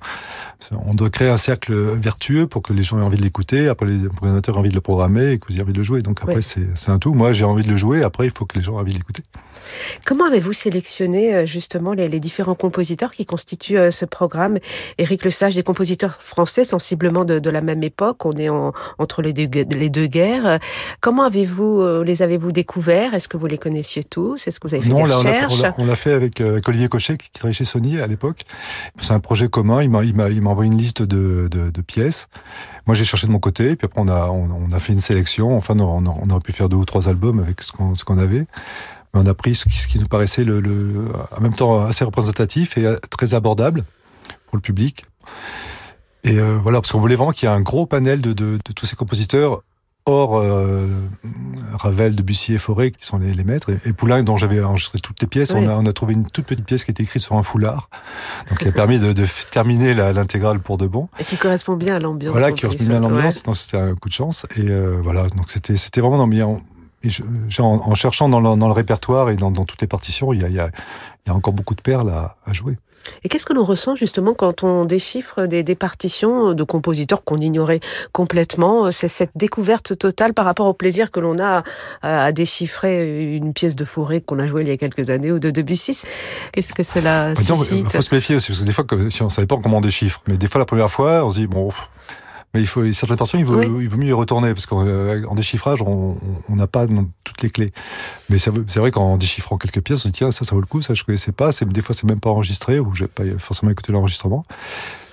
On 0.85 0.93
doit 0.93 1.09
créer 1.09 1.29
un 1.29 1.37
cercle 1.37 1.73
vertueux 1.73 2.47
pour 2.47 2.61
que 2.61 2.73
les 2.73 2.83
gens 2.83 2.99
aient 2.99 3.03
envie 3.03 3.17
de 3.17 3.23
l'écouter, 3.23 3.67
après 3.67 3.85
les 3.85 4.07
programmateurs 4.09 4.55
aient 4.55 4.59
envie 4.59 4.69
de 4.69 4.75
le 4.75 4.81
programmer 4.81 5.31
et 5.31 5.37
que 5.37 5.47
vous 5.47 5.53
ayez 5.53 5.61
envie 5.61 5.73
de 5.73 5.77
le 5.77 5.83
jouer. 5.83 6.01
Donc 6.01 6.19
après, 6.21 6.41
c'est 6.41 6.89
un 6.89 6.99
tout. 6.99 7.13
Moi, 7.13 7.33
j'ai 7.33 7.45
envie 7.45 7.63
de 7.63 7.69
le 7.69 7.77
jouer. 7.77 8.03
Après, 8.03 8.25
il 8.25 8.31
faut 8.35 8.45
que 8.45 8.57
les 8.57 8.63
gens 8.63 8.77
aient 8.77 8.81
envie 8.81 8.93
de 8.93 8.97
l'écouter. 8.97 9.23
Comment 10.05 10.25
avez-vous 10.25 10.53
sélectionné 10.53 11.33
euh, 11.33 11.45
justement 11.45 11.93
les, 11.93 12.09
les, 12.09 12.19
différents 12.19 12.55
compositeurs 12.55 13.11
qui 13.11 13.25
constituent 13.25 13.77
euh, 13.77 13.91
ce 13.91 14.05
programme? 14.05 14.57
Éric 14.97 15.23
Lesage, 15.23 15.55
des 15.55 15.63
compositeurs 15.63 16.15
français 16.21 16.63
sensiblement 16.63 17.25
de, 17.25 17.39
de 17.39 17.49
la 17.49 17.61
même 17.61 17.83
époque, 17.83 18.25
on 18.25 18.31
est 18.33 18.49
en, 18.49 18.73
entre 18.97 19.21
les 19.21 19.33
deux, 19.33 19.63
les 19.63 19.89
deux 19.89 20.07
guerres. 20.07 20.59
Comment 21.01 21.23
avez-vous 21.23 21.81
euh, 21.81 22.03
les 22.03 22.21
avez-vous 22.21 22.51
découverts? 22.51 23.13
Est-ce 23.13 23.27
que 23.27 23.37
vous 23.37 23.47
les 23.47 23.57
connaissiez 23.57 24.03
tous? 24.03 24.47
Est-ce 24.47 24.59
que 24.59 24.67
vous 24.67 24.73
avez 24.73 24.83
fait 24.83 24.89
non, 24.89 25.03
des 25.03 25.09
là, 25.09 25.17
recherches? 25.17 25.61
On 25.77 25.85
l'a 25.85 25.95
fait 25.95 26.13
avec, 26.13 26.41
avec, 26.41 26.67
Olivier 26.67 26.87
Cochet 26.87 27.17
qui 27.17 27.29
travaillait 27.31 27.53
chez 27.53 27.65
Sony 27.65 27.99
à 27.99 28.07
l'époque. 28.07 28.41
C'est 28.97 29.13
un 29.13 29.19
projet 29.19 29.47
commun. 29.47 29.81
Il 29.81 29.89
m'a 29.89 30.49
envoyé 30.49 30.71
une 30.71 30.77
liste 30.77 31.01
de, 31.01 31.47
de, 31.49 31.69
de 31.69 31.81
pièces. 31.81 32.27
Moi, 32.85 32.95
j'ai 32.95 33.05
cherché 33.05 33.27
de 33.27 33.31
mon 33.31 33.39
côté, 33.39 33.75
puis 33.75 33.85
après 33.85 34.01
on 34.01 34.07
a 34.09 34.27
on, 34.27 34.47
on, 34.69 34.73
a 34.73 34.79
fait 34.79 34.93
une 34.93 34.99
sélection. 34.99 35.55
Enfin, 35.55 35.79
on, 35.79 36.03
on 36.05 36.29
aurait 36.29 36.41
pu 36.41 36.51
faire 36.51 36.67
deux 36.67 36.77
ou 36.77 36.85
trois 36.85 37.07
albums 37.07 37.39
avec 37.39 37.61
ce 37.61 37.71
qu'on 37.71 37.93
qu'on 38.05 38.17
avait 38.17 38.43
on 39.13 39.25
a 39.25 39.33
pris 39.33 39.55
ce 39.55 39.69
qui, 39.69 39.77
ce 39.77 39.87
qui 39.87 39.99
nous 39.99 40.07
paraissait 40.07 40.43
le, 40.43 40.59
le, 40.59 41.07
en 41.35 41.41
même 41.41 41.53
temps 41.53 41.85
assez 41.85 42.03
représentatif 42.03 42.77
et 42.77 42.95
très 43.09 43.33
abordable 43.33 43.83
pour 44.47 44.57
le 44.57 44.61
public. 44.61 45.05
Et 46.23 46.39
euh, 46.39 46.57
voilà, 46.61 46.79
parce 46.79 46.91
qu'on 46.91 46.99
voulait 46.99 47.15
vraiment 47.15 47.31
qu'il 47.31 47.49
y 47.49 47.51
ait 47.51 47.55
un 47.55 47.61
gros 47.61 47.85
panel 47.85 48.21
de, 48.21 48.33
de, 48.33 48.57
de 48.63 48.73
tous 48.73 48.85
ces 48.85 48.95
compositeurs 48.95 49.61
hors 50.05 50.37
euh, 50.37 50.87
Ravel, 51.75 52.13
Debussy 52.13 52.53
et 52.53 52.57
Forêt, 52.57 52.91
qui 52.91 53.05
sont 53.05 53.19
les, 53.19 53.33
les 53.33 53.43
maîtres, 53.45 53.69
et, 53.69 53.79
et 53.85 53.93
Poulain, 53.93 54.21
dont 54.21 54.35
j'avais 54.35 54.61
enregistré 54.61 54.99
toutes 54.99 55.21
les 55.21 55.27
pièces, 55.27 55.51
oui. 55.51 55.61
on, 55.63 55.69
a, 55.69 55.75
on 55.75 55.85
a 55.85 55.93
trouvé 55.93 56.13
une 56.13 56.25
toute 56.25 56.45
petite 56.45 56.65
pièce 56.65 56.83
qui 56.83 56.91
était 56.91 57.03
écrite 57.03 57.21
sur 57.21 57.35
un 57.35 57.43
foulard, 57.43 57.89
donc 58.49 58.59
qui 58.59 58.67
a 58.67 58.73
permis 58.73 58.99
de, 58.99 59.13
de 59.13 59.25
terminer 59.51 59.93
l'intégrale 59.93 60.59
pour 60.59 60.77
de 60.77 60.87
bon. 60.87 61.07
Et 61.19 61.23
qui 61.23 61.37
correspond 61.37 61.75
bien 61.75 61.95
à 61.95 61.99
l'ambiance. 61.99 62.33
Voilà, 62.33 62.51
qui 62.51 62.63
correspond 62.63 62.85
bien 62.85 62.97
à 62.97 62.99
l'ambiance, 62.99 63.35
ouais. 63.37 63.41
donc 63.45 63.55
c'était 63.55 63.77
un 63.77 63.95
coup 63.95 64.09
de 64.09 64.13
chance. 64.13 64.45
Et 64.57 64.69
euh, 64.69 64.97
voilà, 65.01 65.27
donc 65.27 65.49
c'était 65.49 66.01
vraiment 66.01 66.17
dans 66.17 66.27
et 67.03 67.09
je, 67.09 67.21
en, 67.61 67.65
en, 67.65 67.95
cherchant 67.95 68.29
dans 68.29 68.39
le, 68.39 68.55
dans 68.57 68.67
le, 68.67 68.73
répertoire 68.73 69.29
et 69.29 69.35
dans, 69.35 69.51
dans, 69.51 69.65
toutes 69.65 69.81
les 69.81 69.87
partitions, 69.87 70.33
il 70.33 70.41
y 70.41 70.45
a, 70.45 70.49
il 70.49 70.55
y 70.55 70.59
a, 70.59 70.69
il 71.25 71.29
y 71.29 71.31
a 71.31 71.35
encore 71.35 71.53
beaucoup 71.53 71.75
de 71.75 71.81
perles 71.81 72.09
à, 72.09 72.37
à 72.45 72.53
jouer. 72.53 72.77
Et 73.23 73.29
qu'est-ce 73.29 73.45
que 73.45 73.53
l'on 73.53 73.65
ressent 73.65 73.95
justement 73.95 74.33
quand 74.33 74.63
on 74.63 74.85
déchiffre 74.85 75.45
des, 75.45 75.61
des 75.63 75.75
partitions 75.75 76.53
de 76.53 76.63
compositeurs 76.63 77.23
qu'on 77.23 77.37
ignorait 77.37 77.81
complètement? 78.13 78.91
C'est 78.91 79.09
cette 79.09 79.31
découverte 79.35 79.97
totale 79.97 80.33
par 80.33 80.45
rapport 80.45 80.67
au 80.67 80.73
plaisir 80.73 81.11
que 81.11 81.19
l'on 81.19 81.37
a 81.39 81.63
à, 82.01 82.25
à, 82.25 82.31
déchiffrer 82.31 83.35
une 83.35 83.53
pièce 83.53 83.75
de 83.75 83.83
forêt 83.85 84.21
qu'on 84.21 84.39
a 84.39 84.47
jouée 84.47 84.61
il 84.61 84.69
y 84.69 84.71
a 84.71 84.77
quelques 84.77 85.09
années 85.09 85.31
ou 85.31 85.39
de 85.39 85.51
Debussy. 85.51 86.01
Qu'est-ce 86.53 86.73
que 86.73 86.83
cela 86.83 87.35
suscite? 87.35 87.71
Il 87.71 87.89
faut 87.89 88.01
se 88.01 88.15
méfier 88.15 88.35
aussi, 88.37 88.47
parce 88.47 88.59
que 88.59 88.65
des 88.65 88.71
fois, 88.71 88.85
si 89.09 89.21
on 89.21 89.25
ne 89.25 89.31
savait 89.31 89.47
pas 89.47 89.57
comment 89.61 89.77
on 89.77 89.81
déchiffre, 89.81 90.21
mais 90.27 90.37
des 90.37 90.47
fois 90.47 90.59
la 90.59 90.65
première 90.65 90.89
fois, 90.91 91.25
on 91.25 91.29
se 91.29 91.39
dit, 91.39 91.47
bon... 91.47 91.69
Mais 92.53 92.61
il 92.61 92.67
faut 92.67 92.91
certaines 92.93 93.17
personnes, 93.17 93.39
il 93.39 93.45
vaut, 93.45 93.57
oui. 93.57 93.83
il 93.83 93.89
vaut 93.89 93.97
mieux 93.97 94.09
y 94.09 94.13
retourner 94.13 94.53
parce 94.53 94.67
qu'en 94.67 94.85
euh, 94.85 95.25
déchiffrage, 95.35 95.81
on 95.81 96.17
n'a 96.49 96.67
pas 96.67 96.85
toutes 97.23 97.41
les 97.41 97.49
clés. 97.49 97.71
Mais 98.29 98.37
c'est 98.37 98.77
vrai 98.77 98.91
qu'en 98.91 99.17
déchiffrant 99.17 99.57
quelques 99.57 99.81
pièces, 99.81 99.99
on 99.99 100.03
se 100.03 100.07
dit 100.09 100.13
tiens 100.13 100.31
ça, 100.31 100.45
ça 100.45 100.53
vaut 100.53 100.61
le 100.61 100.67
coup, 100.67 100.81
ça 100.81 100.93
je 100.93 101.03
connaissais 101.03 101.31
pas. 101.31 101.49
Des 101.51 101.81
fois, 101.81 101.95
c'est 101.95 102.05
même 102.05 102.19
pas 102.19 102.29
enregistré 102.29 102.79
ou 102.79 102.93
j'ai 102.93 103.07
pas 103.07 103.23
forcément 103.39 103.71
écouté 103.71 103.91
l'enregistrement. 103.91 104.45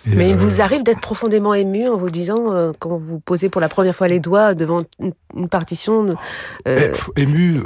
Et 0.07 0.14
Mais 0.14 0.28
il 0.28 0.35
euh... 0.35 0.37
vous 0.37 0.61
arrive 0.61 0.83
d'être 0.83 1.00
profondément 1.00 1.52
ému 1.54 1.88
en 1.88 1.97
vous 1.97 2.11
disant, 2.11 2.52
euh, 2.52 2.73
quand 2.78 3.00
vous 3.02 3.21
posez 3.21 3.49
pour 3.49 3.61
la 3.61 3.69
première 3.69 3.95
fois 3.95 4.09
les 4.09 4.21
doigts 4.21 4.54
devant 4.54 4.80
une, 4.99 5.12
une 5.37 5.49
partition. 5.49 6.07
Euh... 6.66 6.92
Eh, 7.16 7.23
ému 7.23 7.61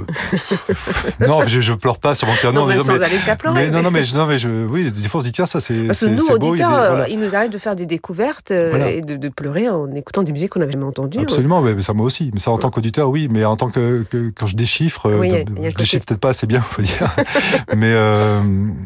Non, 1.21 1.43
je, 1.47 1.61
je 1.61 1.73
pleure 1.73 1.99
pas 1.99 2.15
sur 2.15 2.27
mon 2.27 2.35
piano. 2.35 2.61
Non, 2.61 2.67
mais, 2.67 2.81
sans 2.81 2.97
mais, 2.97 3.05
aller 3.05 3.15
jusqu'à 3.15 3.37
pleurer. 3.37 3.65
Mais, 3.65 3.71
non, 3.71 3.83
non, 3.83 3.91
mais, 3.91 4.03
non, 4.15 4.27
mais 4.27 4.39
je, 4.39 4.67
oui, 4.67 4.91
des 4.91 5.09
fois 5.09 5.21
on 5.21 5.23
se 5.23 5.29
dit, 5.29 5.33
tiens, 5.33 5.47
ça 5.47 5.61
c'est. 5.61 5.87
Parce 5.87 6.01
que 6.01 6.07
nous, 6.07 6.27
auditeurs, 6.27 6.39
beau, 6.39 6.55
il, 6.57 6.89
voilà. 6.89 7.09
il, 7.09 7.21
nous 7.21 7.37
arrive 7.37 7.51
de 7.51 7.59
faire 7.59 7.77
des 7.77 7.87
découvertes 7.87 8.51
voilà. 8.51 8.91
et 8.91 9.01
de, 9.01 9.17
de, 9.17 9.29
pleurer 9.29 9.69
en 9.69 9.93
écoutant 9.95 10.23
des 10.23 10.33
musiques 10.33 10.51
qu'on 10.51 10.61
n'avait 10.61 10.73
jamais 10.73 10.85
entendues. 10.85 11.21
Absolument, 11.21 11.61
mais 11.61 11.81
ça 11.83 11.93
moi 11.93 12.07
aussi. 12.07 12.31
Mais 12.35 12.41
ça 12.41 12.51
en 12.51 12.59
tant 12.59 12.71
qu'auditeur, 12.71 13.11
oui, 13.11 13.29
mais 13.31 13.45
en 13.45 13.57
tant 13.57 13.71
que, 13.71 14.05
que, 14.11 14.33
quand 14.37 14.47
je 14.47 14.57
déchiffre, 14.57 15.11
oui, 15.21 15.31
de, 15.31 15.39
je 15.39 15.45
côté... 15.45 15.73
déchiffre 15.77 16.05
peut-être 16.05 16.21
pas 16.21 16.31
assez 16.31 16.47
bien, 16.47 16.61
faut 16.63 16.83
dire. 16.83 17.15
mais 17.77 17.95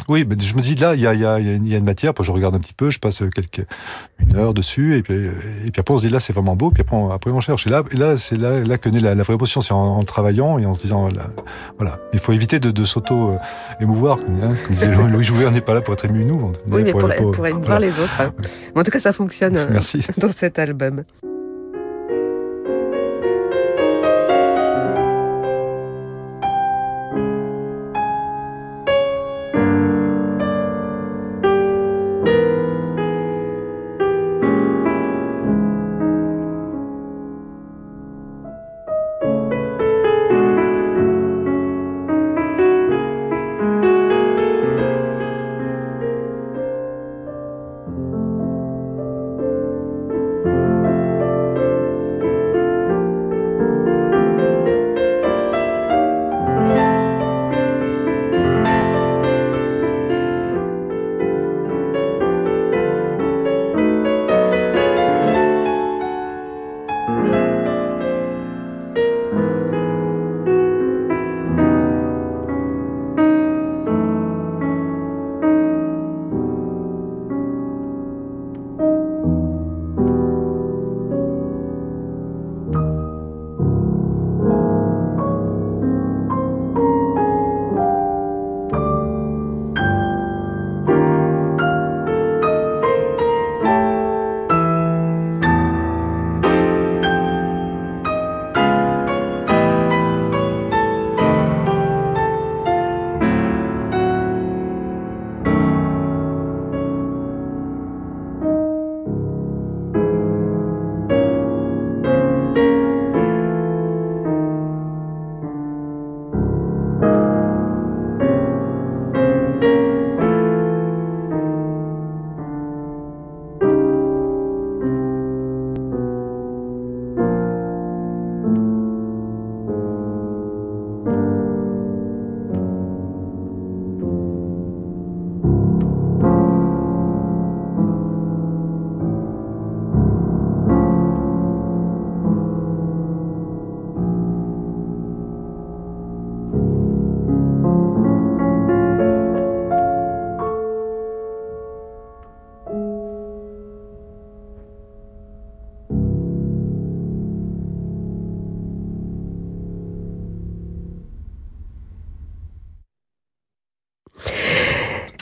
oui, 0.09 0.27
mais 0.29 0.37
je 0.39 0.55
me 0.55 0.61
dis 0.61 0.75
là, 0.75 0.95
il 0.95 1.01
y 1.01 1.07
a, 1.07 1.15
y, 1.15 1.25
a, 1.25 1.41
y 1.41 1.75
a 1.75 1.79
une 1.79 1.85
matière, 1.85 2.13
je 2.21 2.33
regarde 2.33 2.55
un 2.55 2.61
petit 2.61 2.75
peu, 2.75 2.91
je 2.91 2.99
passe 2.99 3.23
quelques 3.41 3.67
une 4.21 4.37
heure 4.37 4.53
dessus, 4.53 4.97
et 4.97 5.03
puis, 5.03 5.15
et 5.15 5.71
puis 5.71 5.81
après 5.81 5.95
on 5.95 5.99
se 5.99 6.07
dit 6.07 6.13
là 6.13 6.21
c'est 6.21 6.33
vraiment 6.33 6.57
beau, 6.57 6.71
puis 6.71 6.83
après 6.83 6.97
on, 6.97 7.11
après 7.11 7.31
on 7.31 7.41
cherche. 7.41 7.67
Et 7.67 7.71
là, 7.71 7.83
et 7.91 7.97
là 7.97 8.17
c'est 8.17 8.37
là, 8.37 8.61
là 8.61 8.79
que 8.79 8.89
naît 8.89 9.01
la, 9.01 9.15
la 9.15 9.23
vraie 9.23 9.35
émotion, 9.35 9.61
c'est 9.61 9.73
en, 9.73 9.99
en, 9.99 10.03
travaillant 10.03 10.59
et 10.59 10.67
en 10.67 10.75
se 10.75 10.83
disant, 10.83 11.09
là, 11.09 11.31
voilà, 11.79 11.99
il 12.13 12.19
faut 12.19 12.33
éviter 12.33 12.59
de, 12.61 12.71
de 12.71 12.85
s'auto-émouvoir, 12.85 14.19
comme, 14.19 14.35
hein, 14.43 14.55
comme 14.65 14.75
disait 14.75 14.95
Louis 14.95 15.25
Jouvet, 15.25 15.47
on 15.47 15.51
n'est 15.51 15.61
pas 15.61 15.75
là 15.75 15.81
pour 15.81 15.95
être 15.95 16.05
ému 16.05 16.25
nous. 16.25 16.53
oui, 16.67 16.83
mais 16.85 16.91
pour, 16.91 17.01
pour, 17.01 17.15
pour, 17.15 17.33
pour 17.33 17.47
émouvoir 17.47 17.79
voilà. 17.79 17.87
les 17.87 17.93
autres. 17.93 18.21
Hein. 18.21 18.33
En 18.75 18.83
tout 18.83 18.91
cas, 18.91 19.01
ça 19.01 19.13
fonctionne 19.13 19.59
Merci. 19.71 20.03
dans 20.19 20.33
cet 20.33 20.59
album. 20.59 21.05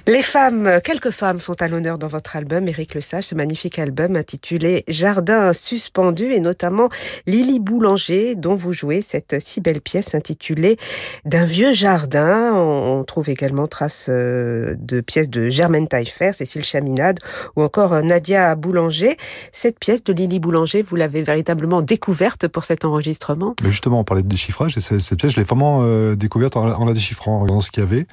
Les 0.09 0.23
femmes, 0.23 0.79
quelques 0.85 1.11
femmes 1.11 1.39
sont 1.39 1.61
à 1.61 1.67
l'honneur 1.67 1.99
dans 1.99 2.07
votre 2.07 2.37
album, 2.37 2.69
Éric 2.69 2.95
Lesage, 2.95 3.25
ce 3.25 3.35
magnifique 3.35 3.81
album 3.81 4.15
intitulé 4.15 4.85
Jardin 4.87 5.53
suspendu 5.53 6.27
et 6.27 6.39
notamment 6.39 6.89
Lily 7.27 7.59
Boulanger 7.59 8.37
dont 8.37 8.55
vous 8.55 8.73
jouez 8.73 9.03
cette 9.03 9.41
si 9.41 9.61
belle 9.61 9.81
pièce 9.81 10.15
intitulée 10.15 10.77
D'un 11.25 11.45
vieux 11.45 11.73
jardin. 11.73 12.55
On 12.55 13.03
trouve 13.03 13.31
également 13.31 13.67
trace 13.67 14.07
euh, 14.09 14.77
de 14.79 15.01
pièces 15.01 15.29
de 15.29 15.49
Germaine 15.49 15.89
Taillefer, 15.89 16.33
Cécile 16.33 16.63
Chaminade 16.63 17.19
ou 17.57 17.63
encore 17.63 17.93
euh, 17.93 18.03
Nadia 18.03 18.55
Boulanger. 18.55 19.17
Cette 19.51 19.81
pièce 19.81 20.05
de 20.05 20.13
Lily 20.13 20.39
Boulanger, 20.39 20.83
vous 20.83 20.95
l'avez 20.95 21.25
véritablement 21.25 21.83
découverte 21.83 22.47
pour 22.47 22.65
cet 22.65 22.85
enregistrement? 22.85 23.57
Justement, 23.65 23.99
on 23.99 24.05
parlait 24.05 24.23
de 24.23 24.29
déchiffrage 24.29 24.77
et 24.77 24.81
cette 24.81 25.19
pièce, 25.19 25.33
je 25.33 25.39
l'ai 25.39 25.45
vraiment 25.45 25.81
euh, 25.83 26.15
découverte 26.15 26.57
en, 26.57 26.85
la 26.87 26.93
déchiffrant, 26.93 27.39
en 27.39 27.41
regardant 27.41 27.61
ce 27.61 27.73
qu'il 27.73 27.83
y 27.83 27.87
avait. 27.87 28.07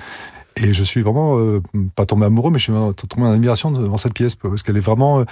Et 0.61 0.73
je 0.73 0.83
suis 0.83 1.01
vraiment 1.01 1.39
euh, 1.39 1.61
pas 1.95 2.05
tombé 2.05 2.25
amoureux, 2.25 2.51
mais 2.51 2.59
je 2.59 2.71
suis 2.71 2.73
tombé 3.07 3.27
en 3.27 3.31
admiration 3.31 3.71
devant 3.71 3.97
cette 3.97 4.13
pièce 4.13 4.35
parce 4.35 4.61
qu'elle 4.61 4.77
est 4.77 4.81
vraiment 4.81 5.19
euh, 5.19 5.25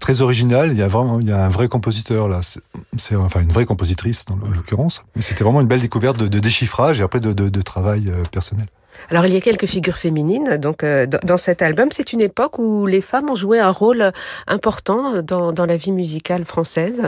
très 0.00 0.20
originale. 0.20 0.70
Il 0.72 0.78
y 0.78 0.82
a 0.82 0.88
vraiment, 0.88 1.18
il 1.20 1.28
y 1.28 1.32
a 1.32 1.44
un 1.44 1.48
vrai 1.48 1.68
compositeur 1.68 2.28
là. 2.28 2.40
C'est 2.42 3.16
enfin 3.16 3.40
une 3.40 3.52
vraie 3.52 3.64
compositrice 3.64 4.26
dans 4.26 4.36
l'occurrence. 4.36 5.02
Mais 5.14 5.22
c'était 5.22 5.44
vraiment 5.44 5.60
une 5.60 5.66
belle 5.66 5.80
découverte 5.80 6.18
de, 6.18 6.38
déchiffrage 6.38 7.00
et 7.00 7.02
après 7.02 7.20
de, 7.20 7.62
travail 7.62 8.08
euh, 8.08 8.22
personnel. 8.30 8.66
Alors 9.10 9.26
il 9.26 9.34
y 9.34 9.36
a 9.36 9.40
quelques 9.40 9.66
figures 9.66 9.96
féminines 9.96 10.56
donc 10.56 10.84
dans 10.84 11.36
cet 11.36 11.60
album. 11.62 11.88
C'est 11.90 12.12
une 12.12 12.22
époque 12.22 12.58
où 12.58 12.86
les 12.86 13.02
femmes 13.02 13.28
ont 13.28 13.34
joué 13.34 13.58
un 13.60 13.70
rôle 13.70 14.12
important 14.46 15.22
dans 15.22 15.66
la 15.66 15.76
vie 15.76 15.92
musicale 15.92 16.46
française 16.46 17.02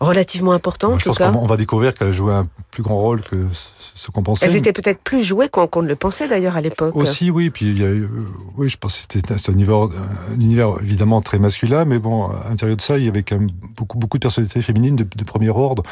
relativement 0.00 0.52
important. 0.52 0.98
je 0.98 1.04
pense 1.04 1.18
qu'on 1.18 1.46
va 1.46 1.56
découvrir 1.56 1.94
qu'elle 1.94 2.08
a 2.08 2.12
joué 2.12 2.32
un 2.32 2.48
plus 2.70 2.82
grand 2.82 2.96
rôle 2.96 3.22
que 3.22 3.46
ce 3.52 4.10
qu'on 4.10 4.22
pensait. 4.22 4.46
Elles 4.46 4.56
étaient 4.56 4.72
peut-être 4.72 5.00
plus 5.00 5.22
jouées 5.22 5.48
qu'on 5.48 5.82
ne 5.82 5.88
le 5.88 5.96
pensait 5.96 6.28
d'ailleurs 6.28 6.56
à 6.56 6.60
l'époque. 6.60 6.94
Aussi, 6.94 7.30
oui. 7.30 7.50
Puis 7.50 7.66
il 7.66 7.80
y 7.80 7.84
a 7.84 7.90
eu, 7.90 8.08
oui, 8.56 8.68
je 8.68 8.76
pense 8.76 8.98
que 8.98 9.18
c'était 9.18 9.34
un 9.34 9.52
univers, 9.52 9.88
un 10.30 10.34
univers 10.34 10.74
évidemment 10.82 11.20
très 11.22 11.38
masculin, 11.38 11.84
mais 11.84 11.98
bon, 11.98 12.26
à 12.26 12.48
l'intérieur 12.50 12.76
de 12.76 12.82
ça, 12.82 12.98
il 12.98 13.04
y 13.04 13.08
avait 13.08 13.22
quand 13.22 13.38
même 13.38 13.48
beaucoup, 13.76 13.98
beaucoup 13.98 14.18
de 14.18 14.22
personnalités 14.22 14.62
féminines 14.62 14.96
de, 14.96 15.04
de 15.04 15.24
premier 15.24 15.48
ordre. 15.48 15.82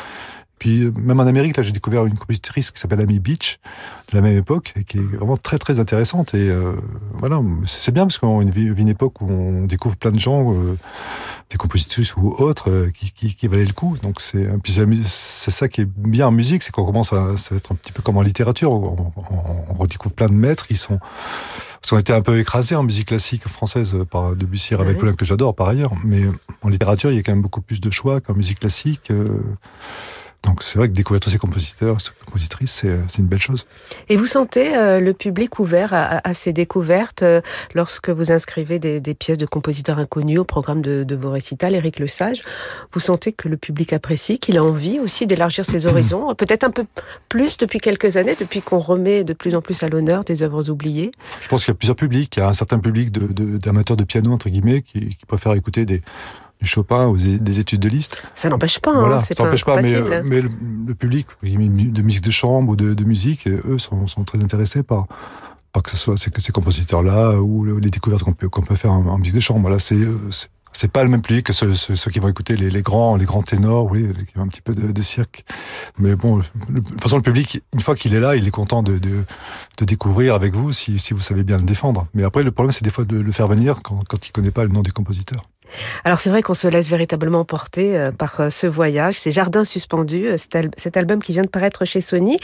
Puis 0.59 0.91
même 0.97 1.21
en 1.21 1.27
Amérique, 1.27 1.57
là, 1.57 1.63
j'ai 1.63 1.73
découvert 1.73 2.07
une 2.07 2.17
compositrice 2.17 2.71
qui 2.71 2.79
s'appelle 2.79 3.01
Amy 3.01 3.19
Beach, 3.19 3.59
de 4.11 4.17
la 4.17 4.23
même 4.23 4.37
époque, 4.37 4.73
et 4.77 4.85
qui 4.85 4.99
est 4.99 5.03
vraiment 5.03 5.37
très 5.37 5.59
très 5.59 5.81
intéressante. 5.81 6.35
Et 6.35 6.49
euh, 6.49 6.75
voilà, 7.13 7.41
c'est 7.67 7.93
bien 7.93 8.05
parce 8.05 8.19
qu'on 8.19 8.39
vit 8.39 8.67
une 8.67 8.89
époque 8.89 9.21
où 9.21 9.31
on 9.31 9.65
découvre 9.65 9.97
plein 9.97 10.13
de 10.13 10.19
gens, 10.19 10.55
euh, 10.55 10.79
des 11.51 11.57
compositrices 11.57 12.17
ou 12.17 12.35
autres, 12.39 12.71
euh, 12.71 12.91
qui, 12.95 13.13
qui, 13.13 13.35
qui, 13.35 13.49
valaient 13.49 13.65
le 13.65 13.73
coup. 13.73 13.97
Donc 14.03 14.21
c'est 14.21 14.49
c'est 15.05 15.51
ça 15.51 15.69
qui 15.69 15.83
est 15.83 15.89
bien 15.89 16.29
en 16.29 16.33
musique, 16.33 16.63
c'est 16.63 16.71
qu'on 16.71 16.85
commence 16.85 17.13
à, 17.13 17.37
ça 17.37 17.51
va 17.51 17.57
être 17.57 17.73
un 17.73 17.75
petit 17.75 17.93
peu 17.93 18.03
comme 18.03 18.17
en 18.17 18.23
littérature, 18.23 18.73
on, 18.73 19.13
on, 19.17 19.75
redécouvre 19.75 20.15
plein 20.15 20.29
de 20.29 20.35
maîtres 20.35 20.67
qui 20.67 20.77
sont 20.77 20.99
qui 21.83 21.93
ont 21.93 21.99
été 21.99 22.15
un 22.15 22.23
peu 22.23 22.39
écrasés 22.39 22.77
en 22.77 22.83
musique 22.83 23.09
classique 23.09 23.47
française 23.47 23.95
par 24.11 24.35
Debussy, 24.35 24.75
Ravel, 24.75 24.97
Poulain, 24.97 25.13
que 25.13 25.27
j'adore 25.27 25.55
par 25.55 25.69
ailleurs. 25.69 25.93
Mais 26.03 26.23
en 26.63 26.71
littérature, 26.71 27.11
il 27.11 27.17
y 27.17 27.19
a 27.19 27.23
quand 27.23 27.33
même 27.33 27.43
beaucoup 27.43 27.61
plus 27.61 27.79
de 27.79 27.91
choix 27.91 28.23
qu'en 28.23 28.33
musique 28.33 28.61
classique. 28.61 29.13
Donc 30.45 30.63
c'est 30.63 30.79
vrai 30.79 30.89
que 30.89 30.93
découvrir 30.93 31.21
tous 31.21 31.31
ces 31.31 31.39
compositeurs, 31.39 32.01
ces 32.01 32.11
compositrices, 32.25 32.85
c'est 33.09 33.19
une 33.19 33.27
belle 33.27 33.41
chose. 33.41 33.67
Et 34.11 34.17
vous 34.17 34.27
sentez 34.27 34.77
euh, 34.77 35.01
le 35.01 35.15
public 35.15 35.59
ouvert 35.59 35.95
à, 35.95 36.21
à 36.23 36.35
ces 36.35 36.53
découvertes 36.53 37.23
euh, 37.23 37.41
lorsque 37.75 38.11
vous 38.11 38.31
inscrivez 38.31 38.79
des, 38.79 39.01
des, 39.01 39.15
pièces 39.15 39.39
de 39.39 39.47
compositeurs 39.47 39.99
inconnus 39.99 40.39
au 40.39 40.45
programme 40.45 40.83
de, 40.83 41.03
de 41.03 41.17
vos 41.17 41.31
récitals, 41.31 41.75
Éric 41.75 41.99
Le 41.99 42.07
Sage 42.07 42.43
Vous 42.93 43.01
sentez 43.01 43.33
que 43.33 43.49
le 43.49 43.57
public 43.57 43.95
apprécie, 43.95 44.39
qu'il 44.39 44.59
a 44.59 44.63
envie 44.63 45.01
aussi 45.01 45.27
d'élargir 45.27 45.65
ses 45.65 45.87
horizons, 45.87 46.35
peut-être 46.39 46.65
un 46.65 46.71
peu 46.71 46.85
plus 47.31 47.57
depuis 47.57 47.79
quelques 47.79 48.19
années, 48.19 48.37
depuis 48.39 48.61
qu'on 48.61 48.81
remet 48.81 49.25
de 49.25 49.33
plus 49.33 49.55
en 49.55 49.63
plus 49.63 49.83
à 49.83 49.89
l'honneur 49.89 50.25
des 50.25 50.43
œuvres 50.43 50.69
oubliées? 50.69 51.13
Je 51.41 51.49
pense 51.49 51.65
qu'il 51.65 51.73
y 51.73 51.77
a 51.77 51.79
plusieurs 51.79 51.97
publics. 51.97 52.37
Il 52.37 52.41
y 52.41 52.43
a 52.43 52.49
un 52.49 52.55
certain 52.55 52.79
public 52.79 53.11
d'amateurs 53.11 53.97
de, 53.97 54.03
de, 54.03 54.07
piano, 54.07 54.31
entre 54.31 54.51
guillemets, 54.51 54.83
qui, 54.83 55.17
qui 55.17 55.27
préfèrent 55.27 55.55
écouter 55.55 55.87
des 55.87 56.03
du 56.61 56.67
Chopin 56.67 57.07
ou 57.07 57.17
des 57.17 57.61
études 57.61 57.81
de 57.81 57.89
Liszt. 57.89 58.23
Ça 58.35 58.49
n'empêche 58.49 58.79
pas. 58.79 58.93
Voilà, 58.93 59.17
hein, 59.17 59.21
ça 59.21 59.43
n'empêche 59.43 59.65
pas, 59.65 59.81
mais, 59.81 59.93
mais 60.23 60.41
le, 60.41 60.95
public 60.95 61.27
de 61.43 62.03
musique 62.03 62.25
de 62.25 62.31
chambre 62.31 62.73
ou 62.73 62.77
de, 62.77 62.95
de 62.95 63.05
musique, 63.05 63.47
eux 63.49 63.79
sont, 63.79 64.07
sont, 64.07 64.25
très 64.25 64.43
intéressés 64.43 64.83
par, 64.83 65.07
par 65.73 65.83
que 65.83 65.91
ce 65.91 65.97
soit 65.97 66.17
ces, 66.17 66.31
ces 66.39 66.53
compositeurs-là 66.53 67.41
ou 67.41 67.65
les 67.65 67.91
découvertes 67.91 68.23
qu'on 68.23 68.33
peut, 68.33 68.49
qu'on 68.49 68.63
peut 68.63 68.77
faire 68.77 68.93
en, 68.93 69.19
musique 69.19 69.35
de 69.35 69.41
chambre. 69.41 69.61
Voilà, 69.61 69.79
c'est 69.79 69.97
c'est 70.75 70.91
pas 70.91 71.05
le 71.05 71.09
même 71.09 71.23
public 71.23 71.47
que 71.47 71.53
ceux, 71.53 71.75
ceux, 71.75 72.11
qui 72.11 72.19
vont 72.19 72.29
écouter 72.29 72.57
les, 72.57 72.69
les, 72.69 72.83
grands, 72.83 73.17
les 73.17 73.25
grands 73.25 73.43
ténors, 73.43 73.91
oui, 73.91 74.09
qui 74.31 74.39
ont 74.39 74.43
un 74.43 74.49
petit 74.49 74.61
peu 74.61 74.75
de, 74.75 74.93
de 74.93 75.03
cirque. 75.03 75.45
Mais 75.99 76.17
bon, 76.17 76.39
de 76.39 76.81
toute 76.81 77.01
façon, 77.01 77.17
le 77.17 77.23
public, 77.23 77.63
une 77.73 77.81
fois 77.81 77.95
qu'il 77.95 78.15
est 78.15 78.21
là, 78.21 78.37
il 78.37 78.47
est 78.47 78.51
content 78.51 78.83
de, 78.83 78.99
de, 78.99 79.25
de 79.79 79.85
découvrir 79.85 80.35
avec 80.35 80.53
vous 80.53 80.73
si, 80.73 80.99
si, 80.99 81.15
vous 81.15 81.21
savez 81.21 81.45
bien 81.45 81.57
le 81.57 81.63
défendre. 81.63 82.09
Mais 82.13 82.25
après, 82.25 82.43
le 82.43 82.51
problème, 82.51 82.73
c'est 82.73 82.85
des 82.85 82.91
fois 82.91 83.05
de 83.05 83.17
le 83.17 83.33
faire 83.33 83.47
venir 83.47 83.83
quand, 83.83 84.01
quand 84.09 84.27
il 84.27 84.33
connaît 84.33 84.51
pas 84.51 84.65
le 84.65 84.71
nom 84.71 84.83
des 84.83 84.91
compositeurs. 84.91 85.43
Alors 86.05 86.21
c'est 86.21 86.31
vrai 86.31 86.43
qu'on 86.43 86.55
se 86.55 86.69
laisse 86.69 86.89
véritablement 86.89 87.45
porter 87.45 87.97
euh, 87.97 88.13
par 88.13 88.41
euh, 88.41 88.51
ce 88.51 88.67
voyage, 88.67 89.19
ces 89.19 89.33
jardins 89.33 89.65
suspendus, 89.65 90.29
euh, 90.29 90.37
cet, 90.77 90.97
album 90.97 91.23
qui 91.23 91.33
vient 91.33 91.43
de 91.43 91.49
paraître 91.49 91.85
chez 91.85 92.01
Sony. 92.01 92.39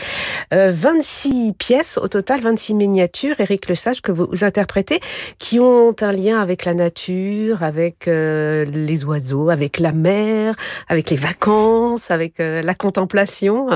26 0.53 1.53
pièces 1.53 1.99
au 1.99 2.09
total, 2.09 2.41
26 2.41 2.75
miniatures, 2.75 3.39
Éric 3.39 3.69
Lesage, 3.69 4.03
que 4.03 4.11
vous, 4.11 4.29
interprétez, 4.43 5.01
qui 5.39 5.61
ont 5.61 5.95
un 6.01 6.13
lien 6.13 6.41
avec 6.41 6.65
la 6.65 6.75
nature, 6.75 7.63
avec 7.63 8.07
les 8.07 9.05
oiseaux, 9.05 9.51
avec 9.51 9.79
la 9.79 9.93
mer, 9.93 10.57
avec 10.89 11.11
les 11.11 11.17
vacances, 11.17 12.11
avec 12.11 12.39
la 12.39 12.75
contemplation. 12.75 13.69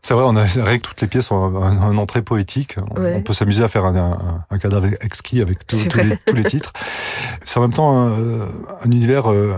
C'est 0.00 0.14
vrai, 0.14 0.24
on 0.26 0.36
a 0.36 0.44
vrai 0.44 0.78
que 0.78 0.84
toutes 0.84 1.00
les 1.00 1.08
pièces 1.08 1.30
ont 1.30 1.62
un, 1.62 1.98
un, 1.98 2.06
très 2.06 2.22
poétique. 2.22 2.76
On, 2.96 3.20
peut 3.20 3.32
s'amuser 3.32 3.62
à 3.62 3.68
faire 3.68 3.84
un, 3.84 4.18
un, 4.50 4.58
cadre 4.58 4.86
exquis 5.00 5.40
avec 5.42 5.66
tous, 5.66 5.84
les, 5.96 6.16
tous 6.26 6.34
les 6.34 6.44
titres. 6.44 6.72
C'est 7.44 7.58
en 7.58 7.62
même 7.62 7.72
temps 7.72 8.10
un 8.84 8.90
univers 8.90 9.30
euh, 9.30 9.54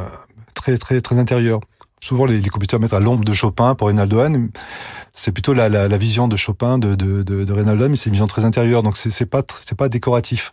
très 0.55 0.79
très 0.79 1.01
très 1.01 1.19
intérieur. 1.19 1.61
Souvent, 2.01 2.27
les, 2.27 2.39
les 2.39 2.51
compositeurs 2.51 2.81
mettent 2.81 2.93
à 2.93 3.01
l'ombre 3.01 3.25
de 3.25 3.33
Chopin 3.33 3.75
pour 3.75 3.89
Reynaldo 3.89 4.21
Hahn. 4.21 4.51
C'est 5.15 5.33
plutôt 5.33 5.55
la, 5.55 5.71
la, 5.71 5.89
la, 5.89 5.97
vision 5.97 6.29
de 6.29 6.37
Chopin, 6.37 6.77
de, 6.77 6.95
de, 6.95 7.23
de, 7.23 7.45
de 7.45 7.53
Reynaldo 7.53 7.85
Hahn, 7.85 7.91
mais 7.91 7.97
c'est 7.97 8.11
une 8.11 8.13
vision 8.13 8.27
très 8.27 8.45
intérieure. 8.45 8.83
Donc, 8.83 8.99
c'est 8.99 9.27
pas 9.27 9.43
c'est 9.61 9.77
pas 9.77 9.89
décoratif. 9.89 10.53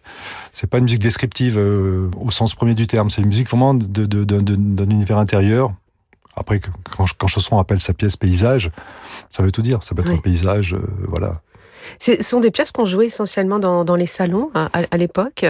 C'est 0.54 0.68
pas 0.68 0.78
une 0.78 0.86
musique 0.86 1.02
descriptive 1.02 1.58
euh, 1.58 2.10
au 2.18 2.32
sens 2.32 2.56
premier 2.56 2.74
du 2.74 2.88
terme. 2.88 3.10
C'est 3.10 3.22
une 3.22 3.28
musique 3.28 3.50
vraiment 3.50 3.74
d'un 3.74 4.90
univers 4.90 5.18
intérieur. 5.18 5.74
Après, 6.38 6.62
quand, 6.62 7.06
quand 7.18 7.28
Chausson 7.28 7.60
appelle 7.60 7.82
sa 7.82 7.94
pièce 7.94 8.16
paysage, 8.16 8.72
ça 9.30 9.44
veut 9.44 9.52
tout 9.52 9.62
dire. 9.62 9.84
Ça 9.84 9.94
peut 9.94 10.04
être 10.04 10.12
un 10.12 10.18
paysage, 10.18 10.74
euh, 10.74 10.80
voilà. 11.08 11.42
Ce 12.00 12.22
sont 12.24 12.40
des 12.40 12.52
pièces 12.52 12.72
qu'on 12.72 12.86
jouait 12.86 13.08
essentiellement 13.08 13.60
dans, 13.60 13.84
dans 13.84 13.96
les 13.96 14.06
salons 14.06 14.50
à, 14.54 14.70
à 14.92 14.98
l'époque. 14.98 15.46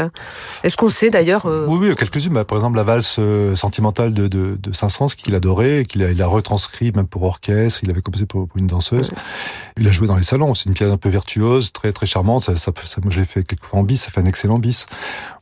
Est-ce 0.64 0.78
qu'on 0.78 0.90
sait 0.90 1.10
d'ailleurs 1.10 1.46
euh... 1.46 1.66
Oui, 1.68 1.90
oui, 1.90 1.96
quelques-unes. 1.96 2.44
Par 2.44 2.58
exemple, 2.58 2.78
la 2.78 2.84
valse 2.84 3.18
euh, 3.20 3.56
sentimentale 3.56 4.14
de, 4.14 4.28
de, 4.28 4.58
de 4.62 4.74
Saint-Saëns 4.74 5.16
qu'il 5.16 5.36
adorait, 5.36 5.86
qu'il 5.88 6.04
a, 6.04 6.12
il 6.12 6.22
a 6.22 6.28
retranscrit 6.28 6.92
même 6.92 7.08
pour 7.08 7.24
orchestre. 7.24 7.80
Il 7.84 7.90
avait 7.90 8.02
composé 8.02 8.26
pour, 8.26 8.48
pour 8.48 8.58
une 8.58 8.68
danseuse. 8.68 9.12
Il 9.78 9.88
a 9.88 9.92
joué 9.92 10.08
dans 10.08 10.18
les 10.18 10.24
salons. 10.24 10.54
C'est 10.54 10.66
une 10.66 10.74
pièce 10.74 10.92
un 10.92 10.98
peu 10.98 11.10
virtuose, 11.10 11.72
très 11.72 11.92
très 11.92 12.06
charmante. 12.06 12.44
Ça, 12.44 12.56
ça, 12.56 12.72
ça 12.84 13.02
moi, 13.02 13.12
je 13.12 13.20
l'ai 13.20 13.26
fait 13.26 13.44
quelquefois 13.44 13.80
en 13.80 13.84
bis. 13.84 14.04
Ça 14.04 14.12
fait 14.12 14.22
un 14.22 14.26
excellent 14.26 14.60
bis. 14.60 14.86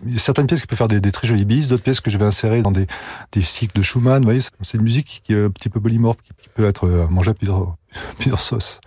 Il 0.06 0.14
y 0.14 0.16
a 0.16 0.20
certaines 0.20 0.48
pièces 0.48 0.62
qui 0.62 0.68
peuvent 0.68 0.78
faire 0.78 0.88
des, 0.88 1.02
des 1.02 1.12
très 1.12 1.28
jolies 1.28 1.46
bis, 1.46 1.68
d'autres 1.70 1.84
pièces 1.84 2.02
que 2.02 2.10
je 2.10 2.18
vais 2.18 2.26
insérer 2.26 2.62
dans 2.62 2.72
des, 2.72 2.88
des 3.32 3.42
cycles 3.42 3.78
de 3.78 3.82
Schumann. 3.82 4.20
Vous 4.20 4.26
voyez, 4.26 4.42
c'est 4.62 4.78
une 4.78 4.84
musique 4.84 5.22
qui 5.24 5.34
est 5.34 5.44
un 5.44 5.50
petit 5.50 5.70
peu 5.70 5.80
polymorphe, 5.80 6.22
qui, 6.22 6.32
qui 6.42 6.50
peut 6.50 6.66
être 6.66 6.88
mangée 7.10 7.32
à 7.32 7.34
plusieurs 7.34 7.76
pure 8.20 8.40
sauce. 8.40 8.80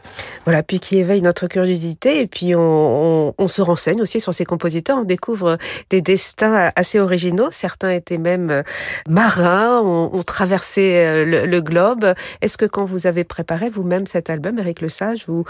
Voilà, 0.45 0.63
puis 0.63 0.81
qui 0.81 0.99
éveille 0.99 1.23
notre 1.23 1.47
curiosité 1.47 2.21
et 2.21 2.27
puis 2.27 2.55
on, 2.55 3.29
on, 3.29 3.35
on, 3.39 3.49
se 3.49 3.63
renseigne 3.63 4.01
aussi 4.03 4.21
sur 4.21 4.35
ces 4.35 4.45
compositeurs. 4.45 4.99
On 4.99 5.05
découvre 5.05 5.59
des 5.91 6.03
destins 6.03 6.71
assez 6.77 6.99
originaux. 6.99 7.49
Certains 7.51 7.91
étaient 7.91 8.19
même 8.19 8.51
euh, 8.51 8.63
marins, 9.09 9.81
ont, 9.81 10.11
ont 10.13 10.23
traversé 10.23 10.97
euh, 10.97 11.25
le, 11.25 11.47
le 11.47 11.61
globe. 11.61 12.15
Est-ce 12.41 12.59
que 12.59 12.65
quand 12.65 12.85
vous 12.85 13.07
avez 13.07 13.25
préparé 13.25 13.71
vous-même 13.71 14.07
cet 14.07 14.31
album, 14.31 14.59
Eric 14.59 14.81
Le 14.81 14.89
Sage, 14.89 15.25
vous, 15.27 15.45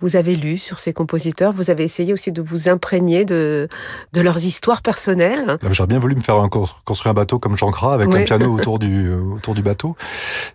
vous 0.00 0.16
avez 0.16 0.36
lu 0.36 0.58
sur 0.58 0.78
ces 0.78 0.92
compositeurs? 0.92 1.52
Vous 1.52 1.70
avez 1.70 1.84
essayé 1.84 2.12
aussi 2.12 2.32
de 2.32 2.42
vous 2.42 2.68
imprégner 2.68 3.24
de, 3.24 3.68
de 4.12 4.20
leurs 4.20 4.44
histoires 4.44 4.82
personnelles? 4.82 5.58
Ah, 5.62 5.68
J'aurais 5.70 5.88
bien 5.88 5.98
voulu 5.98 6.14
me 6.14 6.20
faire 6.20 6.36
un, 6.36 6.48
construire 6.48 7.10
un 7.10 7.14
bateau 7.14 7.38
comme 7.38 7.56
Jean 7.56 7.70
Cras 7.70 7.94
avec 7.94 8.08
oui. 8.08 8.22
un 8.22 8.24
piano 8.24 8.54
autour 8.54 8.78
du, 8.78 9.12
autour 9.12 9.54
du 9.54 9.62
bateau. 9.62 9.96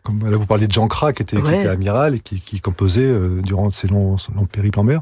Comme 0.03 0.29
là, 0.29 0.37
vous 0.37 0.45
parliez 0.45 0.67
de 0.67 0.71
Jean 0.71 0.87
Cras 0.87 1.13
qui 1.13 1.21
était, 1.23 1.37
ouais. 1.37 1.43
qui 1.43 1.55
était 1.55 1.67
amiral 1.67 2.15
et 2.15 2.19
qui 2.19 2.40
qui 2.41 2.61
composait 2.61 3.01
euh, 3.01 3.41
durant 3.41 3.69
ses 3.71 3.87
longs, 3.87 4.15
longs 4.35 4.45
périples 4.45 4.79
en 4.79 4.83
mer. 4.83 5.01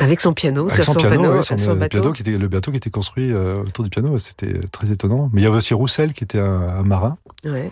Avec 0.00 0.20
son 0.20 0.32
piano, 0.32 0.68
Avec 0.70 0.84
son, 0.84 0.92
son, 0.92 1.00
piano, 1.00 1.16
piano, 1.18 1.34
ouais, 1.36 1.42
son, 1.42 1.56
son 1.56 1.74
bateau. 1.74 1.98
piano 1.98 2.12
qui 2.12 2.22
était, 2.22 2.38
le 2.38 2.48
bateau 2.48 2.70
qui 2.70 2.76
était 2.76 2.90
construit 2.90 3.32
euh, 3.32 3.62
autour 3.62 3.84
du 3.84 3.90
piano, 3.90 4.16
c'était 4.18 4.60
très 4.72 4.90
étonnant. 4.90 5.30
Mais 5.32 5.40
il 5.40 5.44
y 5.44 5.46
avait 5.46 5.56
aussi 5.56 5.74
Roussel 5.74 6.12
qui 6.12 6.24
était 6.24 6.40
un, 6.40 6.68
un 6.68 6.82
marin. 6.82 7.16
Ouais. 7.44 7.70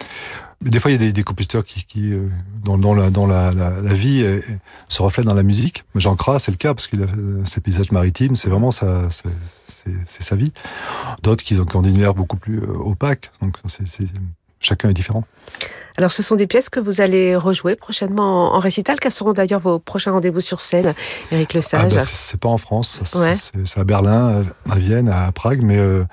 Des 0.61 0.81
fois, 0.81 0.91
il 0.91 0.95
y 0.95 0.97
a 0.97 0.99
des, 0.99 1.13
des 1.13 1.25
compositeurs 1.25 1.65
qui, 1.65 1.85
qui 1.85 2.13
euh, 2.13 2.29
dans, 2.65 2.79
dans, 2.79 2.95
la, 2.95 3.11
dans 3.11 3.27
la, 3.27 3.51
la, 3.53 3.81
la 3.83 3.95
vie, 3.95 4.23
euh, 4.23 4.41
se 4.89 5.03
reflètent 5.03 5.27
dans 5.27 5.35
la 5.35 5.43
musique. 5.43 5.85
Jean 5.95 6.17
Cras, 6.17 6.39
c'est 6.39 6.53
le 6.53 6.57
cas, 6.57 6.73
parce 6.73 6.87
qu'il 6.87 7.03
a 7.03 7.07
ses 7.45 7.61
paysages 7.61 7.93
maritimes, 7.93 8.35
c'est 8.35 8.49
vraiment 8.49 8.71
sa, 8.71 9.09
vie. 10.33 10.53
D'autres 11.23 11.45
qui, 11.45 11.55
qui 11.55 11.77
ont 11.77 11.83
des 11.83 11.91
univers 11.91 12.15
beaucoup 12.15 12.39
plus 12.39 12.61
euh, 12.61 12.73
opaques. 12.79 13.31
Donc, 13.43 13.57
c'est 13.67 14.07
chacun 14.65 14.89
est 14.89 14.95
différent. 14.95 15.25
Alors, 15.97 16.11
ce 16.11 16.25
sont 16.25 16.35
des 16.35 16.49
pièces 16.49 16.71
que 16.71 16.81
vous 16.81 17.01
allez 17.01 17.37
rejouer 17.37 17.77
prochainement 17.77 18.55
en 18.55 18.59
récital. 18.59 18.99
Quels 18.99 19.13
seront 19.13 19.33
d'ailleurs 19.33 19.61
vos 19.61 19.79
prochains 19.79 20.11
rendez-vous 20.11 20.41
sur 20.41 20.61
scène, 20.61 20.93
Éric 21.31 21.55
Le 21.55 21.61
Sage 21.61 21.93
ah 21.93 21.97
bah, 21.97 22.05
C'est 22.05 22.41
pas 22.41 22.49
en 22.49 22.59
France, 22.59 23.01
c'est 23.05 23.81
à 23.81 23.85
Berlin, 23.85 24.43
à 24.69 24.77
Vienne, 24.77 25.09
à 25.09 25.31
Prague, 25.31 25.63
mais 25.63 25.79
euh, 25.79 26.05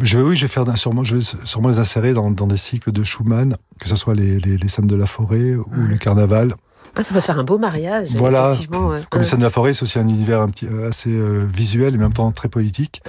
je, 0.00 0.20
oui, 0.20 0.36
je 0.36 0.42
vais 0.42 0.48
faire 0.48 0.64
sûrement, 0.78 1.02
je 1.02 1.16
vais 1.16 1.22
sûrement 1.44 1.68
les 1.68 1.80
insérer 1.80 2.12
dans, 2.12 2.30
des 2.30 2.56
cycles 2.56 2.92
de 2.92 3.02
Schumann, 3.02 3.56
que 3.80 3.88
ce 3.88 3.96
soit 3.96 4.14
les, 4.14 4.38
les, 4.38 4.68
scènes 4.68 4.86
de 4.86 4.96
la 4.96 5.06
forêt 5.06 5.54
ou 5.54 5.66
le 5.72 5.96
carnaval. 5.96 6.54
Ah, 6.96 7.02
ça 7.02 7.14
peut 7.14 7.20
faire 7.20 7.38
un 7.38 7.44
beau 7.44 7.58
mariage. 7.58 8.08
Voilà. 8.14 8.52
Comme 9.10 9.20
les 9.20 9.24
scènes 9.24 9.40
de 9.40 9.44
la 9.44 9.50
forêt, 9.50 9.74
c'est 9.74 9.82
aussi 9.82 9.98
un 9.98 10.08
univers 10.08 10.40
un 10.40 10.48
petit, 10.48 10.68
assez 10.86 11.10
euh, 11.10 11.44
visuel 11.52 11.94
et 11.94 11.96
en 11.96 12.00
même 12.00 12.12
temps 12.12 12.30
très 12.30 12.48
politique. 12.48 13.02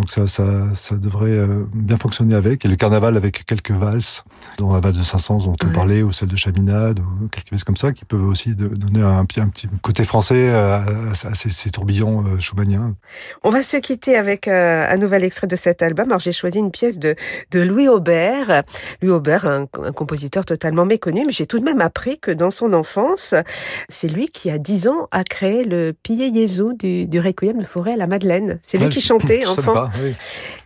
Donc 0.00 0.10
ça, 0.10 0.26
ça, 0.26 0.44
ça 0.74 0.94
devrait 0.94 1.28
euh, 1.32 1.66
bien 1.74 1.98
fonctionner 1.98 2.34
avec. 2.34 2.64
Et 2.64 2.68
le 2.68 2.76
carnaval 2.76 3.18
avec 3.18 3.44
quelques 3.44 3.70
valses, 3.70 4.24
dont 4.56 4.72
la 4.72 4.80
valse 4.80 4.96
de 4.96 5.04
500 5.04 5.36
dont 5.44 5.52
on 5.62 5.72
parlait, 5.72 6.02
ou 6.02 6.10
celle 6.10 6.28
de 6.28 6.36
Chaminade, 6.36 7.00
ou 7.00 7.28
quelques 7.28 7.48
pièces 7.48 7.64
comme 7.64 7.76
ça, 7.76 7.92
qui 7.92 8.06
peuvent 8.06 8.26
aussi 8.26 8.54
donner 8.54 9.02
un, 9.02 9.22
petit, 9.26 9.40
un 9.40 9.48
petit 9.48 9.68
côté 9.82 10.04
français 10.04 10.48
à, 10.48 10.86
ces, 11.34 11.68
tourbillons 11.68 12.24
euh, 12.24 12.38
schumanniens. 12.38 12.94
On 13.44 13.50
va 13.50 13.62
se 13.62 13.76
quitter 13.76 14.16
avec 14.16 14.48
euh, 14.48 14.86
un 14.88 14.96
nouvel 14.96 15.22
extrait 15.22 15.46
de 15.46 15.56
cet 15.56 15.82
album. 15.82 16.06
Alors 16.08 16.20
j'ai 16.20 16.32
choisi 16.32 16.58
une 16.58 16.70
pièce 16.70 16.98
de, 16.98 17.14
de 17.50 17.60
Louis 17.60 17.88
Aubert. 17.88 18.62
Louis 19.02 19.12
Aubert, 19.12 19.44
un, 19.44 19.66
compositeur 19.66 20.46
totalement 20.46 20.86
méconnu, 20.86 21.24
mais 21.26 21.32
j'ai 21.32 21.44
tout 21.44 21.58
de 21.58 21.64
même 21.64 21.82
appris 21.82 22.18
que 22.18 22.30
dans 22.30 22.50
son 22.50 22.72
enfance, 22.72 23.34
c'est 23.90 24.08
lui 24.08 24.28
qui, 24.28 24.48
à 24.48 24.56
10 24.56 24.88
ans, 24.88 25.08
a 25.10 25.24
créé 25.24 25.62
le 25.62 25.92
Pillé 25.92 26.32
Jésus 26.32 26.74
du, 26.78 27.04
du 27.04 27.20
Requiem 27.20 27.58
de 27.58 27.66
Forêt 27.66 27.92
à 27.92 27.96
la 27.96 28.06
Madeleine. 28.06 28.60
C'est 28.62 28.78
lui 28.78 28.88
qui 28.88 29.02
chantait 29.02 29.44
enfant. 29.44 29.89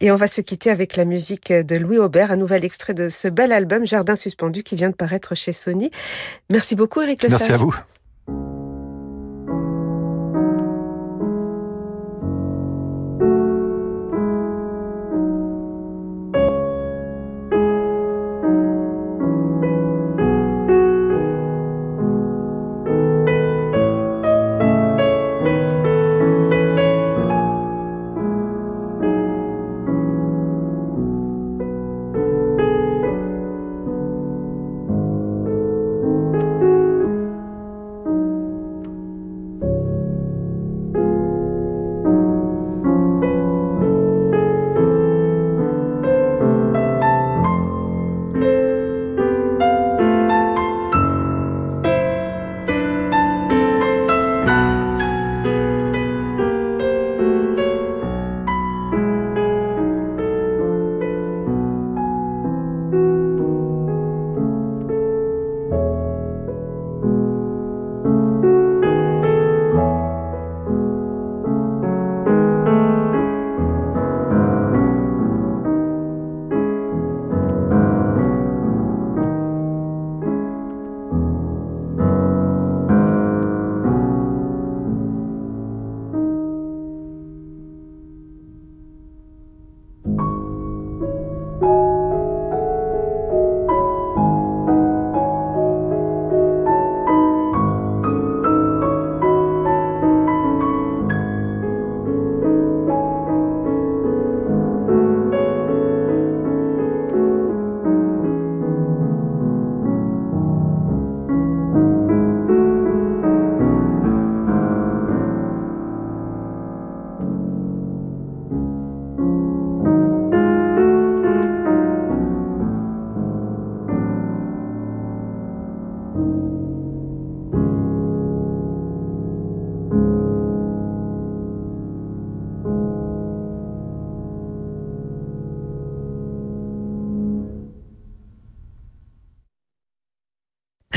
Et 0.01 0.11
on 0.11 0.17
va 0.17 0.27
se 0.27 0.41
quitter 0.41 0.71
avec 0.71 0.97
la 0.97 1.05
musique 1.05 1.53
de 1.53 1.77
Louis 1.77 1.99
Aubert, 1.99 2.31
un 2.31 2.37
nouvel 2.37 2.65
extrait 2.65 2.95
de 2.95 3.09
ce 3.09 3.29
bel 3.29 3.53
album 3.53 3.87
Jardin 3.87 4.17
suspendu 4.17 4.63
qui 4.63 4.77
vient 4.77 4.91
de 4.91 4.95
paraître 4.95 5.35
chez 5.35 5.53
Sony. 5.53 5.91
Merci 6.51 6.75
beaucoup 6.75 7.01
Eric 7.03 7.23
Le 7.23 7.29
Merci 7.29 7.53
à 7.53 7.57
vous. 7.57 7.75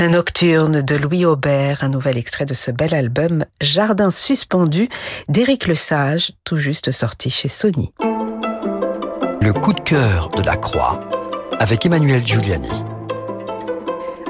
Un 0.00 0.10
nocturne 0.10 0.80
de 0.80 0.94
Louis 0.94 1.24
Aubert, 1.24 1.82
un 1.82 1.88
nouvel 1.88 2.18
extrait 2.18 2.44
de 2.44 2.54
ce 2.54 2.70
bel 2.70 2.94
album 2.94 3.44
Jardin 3.60 4.12
suspendu 4.12 4.88
d'Éric 5.28 5.66
Lesage, 5.66 6.30
tout 6.44 6.56
juste 6.56 6.92
sorti 6.92 7.30
chez 7.30 7.48
Sony. 7.48 7.92
Le 9.40 9.52
coup 9.52 9.72
de 9.72 9.80
cœur 9.80 10.28
de 10.30 10.42
la 10.42 10.56
Croix 10.56 11.00
avec 11.58 11.84
Emmanuel 11.84 12.24
Giuliani. 12.24 12.70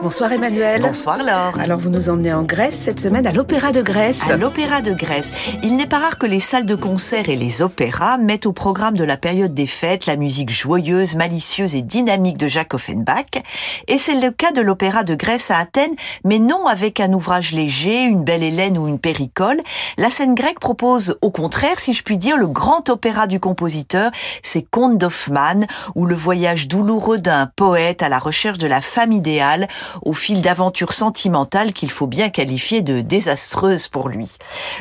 Bonsoir 0.00 0.32
Emmanuel. 0.32 0.82
Bonsoir 0.82 1.18
Laure. 1.18 1.58
Alors 1.58 1.78
vous 1.78 1.90
nous 1.90 2.08
emmenez 2.08 2.32
en 2.32 2.44
Grèce 2.44 2.78
cette 2.78 3.00
semaine 3.00 3.26
à 3.26 3.32
l'Opéra 3.32 3.72
de 3.72 3.82
Grèce. 3.82 4.30
À 4.30 4.36
l'Opéra 4.36 4.80
de 4.80 4.92
Grèce. 4.92 5.32
Il 5.64 5.76
n'est 5.76 5.88
pas 5.88 5.98
rare 5.98 6.18
que 6.18 6.26
les 6.26 6.38
salles 6.38 6.66
de 6.66 6.76
concert 6.76 7.28
et 7.28 7.34
les 7.34 7.62
opéras 7.62 8.16
mettent 8.16 8.46
au 8.46 8.52
programme 8.52 8.96
de 8.96 9.02
la 9.02 9.16
période 9.16 9.54
des 9.54 9.66
fêtes 9.66 10.06
la 10.06 10.14
musique 10.14 10.50
joyeuse, 10.50 11.16
malicieuse 11.16 11.74
et 11.74 11.82
dynamique 11.82 12.38
de 12.38 12.46
Jacques 12.46 12.74
Offenbach. 12.74 13.42
Et 13.88 13.98
c'est 13.98 14.20
le 14.20 14.30
cas 14.30 14.52
de 14.52 14.60
l'Opéra 14.60 15.02
de 15.02 15.16
Grèce 15.16 15.50
à 15.50 15.58
Athènes, 15.58 15.96
mais 16.24 16.38
non 16.38 16.66
avec 16.66 17.00
un 17.00 17.12
ouvrage 17.12 17.50
léger, 17.50 18.04
une 18.04 18.22
belle 18.22 18.44
Hélène 18.44 18.78
ou 18.78 18.86
une 18.86 19.00
péricole. 19.00 19.60
La 19.96 20.10
scène 20.10 20.34
grecque 20.34 20.60
propose 20.60 21.18
au 21.22 21.30
contraire, 21.30 21.80
si 21.80 21.92
je 21.92 22.04
puis 22.04 22.18
dire, 22.18 22.36
le 22.36 22.46
grand 22.46 22.88
opéra 22.88 23.26
du 23.26 23.40
compositeur, 23.40 24.12
c'est 24.42 24.62
Contes 24.62 24.98
d'Hoffmann, 24.98 25.66
ou 25.96 26.06
le 26.06 26.14
voyage 26.14 26.68
douloureux 26.68 27.18
d'un 27.18 27.50
poète 27.56 28.02
à 28.02 28.08
la 28.08 28.20
recherche 28.20 28.58
de 28.58 28.68
la 28.68 28.80
femme 28.80 29.12
idéale 29.12 29.66
au 30.02 30.12
fil 30.12 30.42
d'aventures 30.42 30.92
sentimentales 30.92 31.72
qu'il 31.72 31.90
faut 31.90 32.06
bien 32.06 32.28
qualifier 32.28 32.82
de 32.82 33.00
désastreuses 33.00 33.88
pour 33.88 34.08
lui. 34.08 34.30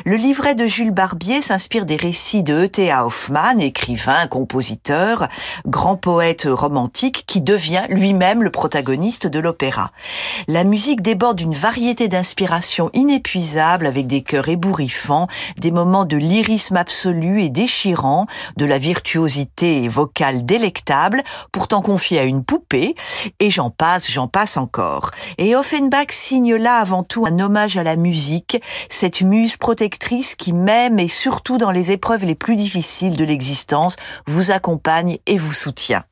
Le 0.04 0.16
livret 0.16 0.54
de 0.54 0.66
Jules 0.66 0.90
Barbier 0.90 1.42
s'inspire 1.42 1.86
des 1.86 1.96
récits 1.96 2.42
de 2.42 2.64
E.T.A. 2.64 3.06
Hoffmann, 3.06 3.60
écrivain, 3.60 4.26
compositeur, 4.26 5.28
grand 5.66 5.96
poète 5.96 6.46
romantique 6.50 7.24
qui 7.26 7.40
devient 7.40 7.84
lui-même 7.88 8.42
le 8.42 8.50
protagoniste 8.50 9.26
de 9.26 9.38
l'opéra. 9.38 9.90
La 10.46 10.64
musique 10.64 11.02
déborde 11.02 11.36
d'une 11.36 11.54
variété 11.54 12.08
d'inspirations 12.08 12.90
inépuisables 12.92 13.86
avec 13.86 14.06
des 14.06 14.22
chœurs 14.22 14.48
ébouriffants, 14.48 15.28
des 15.58 15.70
moments 15.70 16.04
de 16.04 16.16
lyrisme 16.16 16.76
absolu 16.76 17.42
et 17.42 17.48
déchirant, 17.48 18.26
de 18.56 18.64
la 18.64 18.78
virtuosité 18.78 19.88
vocale 19.88 20.44
délectable, 20.44 21.22
pourtant 21.52 21.82
confiée 21.82 22.18
à 22.18 22.24
une 22.24 22.44
poupée, 22.44 22.94
et 23.40 23.50
j'en 23.50 23.70
passe, 23.70 24.10
j'en 24.10 24.28
passe 24.28 24.56
encore. 24.56 24.97
Et 25.38 25.56
Offenbach 25.56 26.10
signe 26.10 26.54
là 26.54 26.78
avant 26.78 27.02
tout 27.02 27.26
un 27.26 27.38
hommage 27.38 27.76
à 27.76 27.82
la 27.82 27.96
musique, 27.96 28.60
cette 28.88 29.22
muse 29.22 29.56
protectrice 29.56 30.34
qui 30.34 30.52
même 30.52 30.98
et 30.98 31.08
surtout 31.08 31.58
dans 31.58 31.70
les 31.70 31.92
épreuves 31.92 32.24
les 32.24 32.34
plus 32.34 32.56
difficiles 32.56 33.16
de 33.16 33.24
l'existence 33.24 33.96
vous 34.26 34.50
accompagne 34.50 35.18
et 35.26 35.38
vous 35.38 35.52
soutient. 35.52 36.04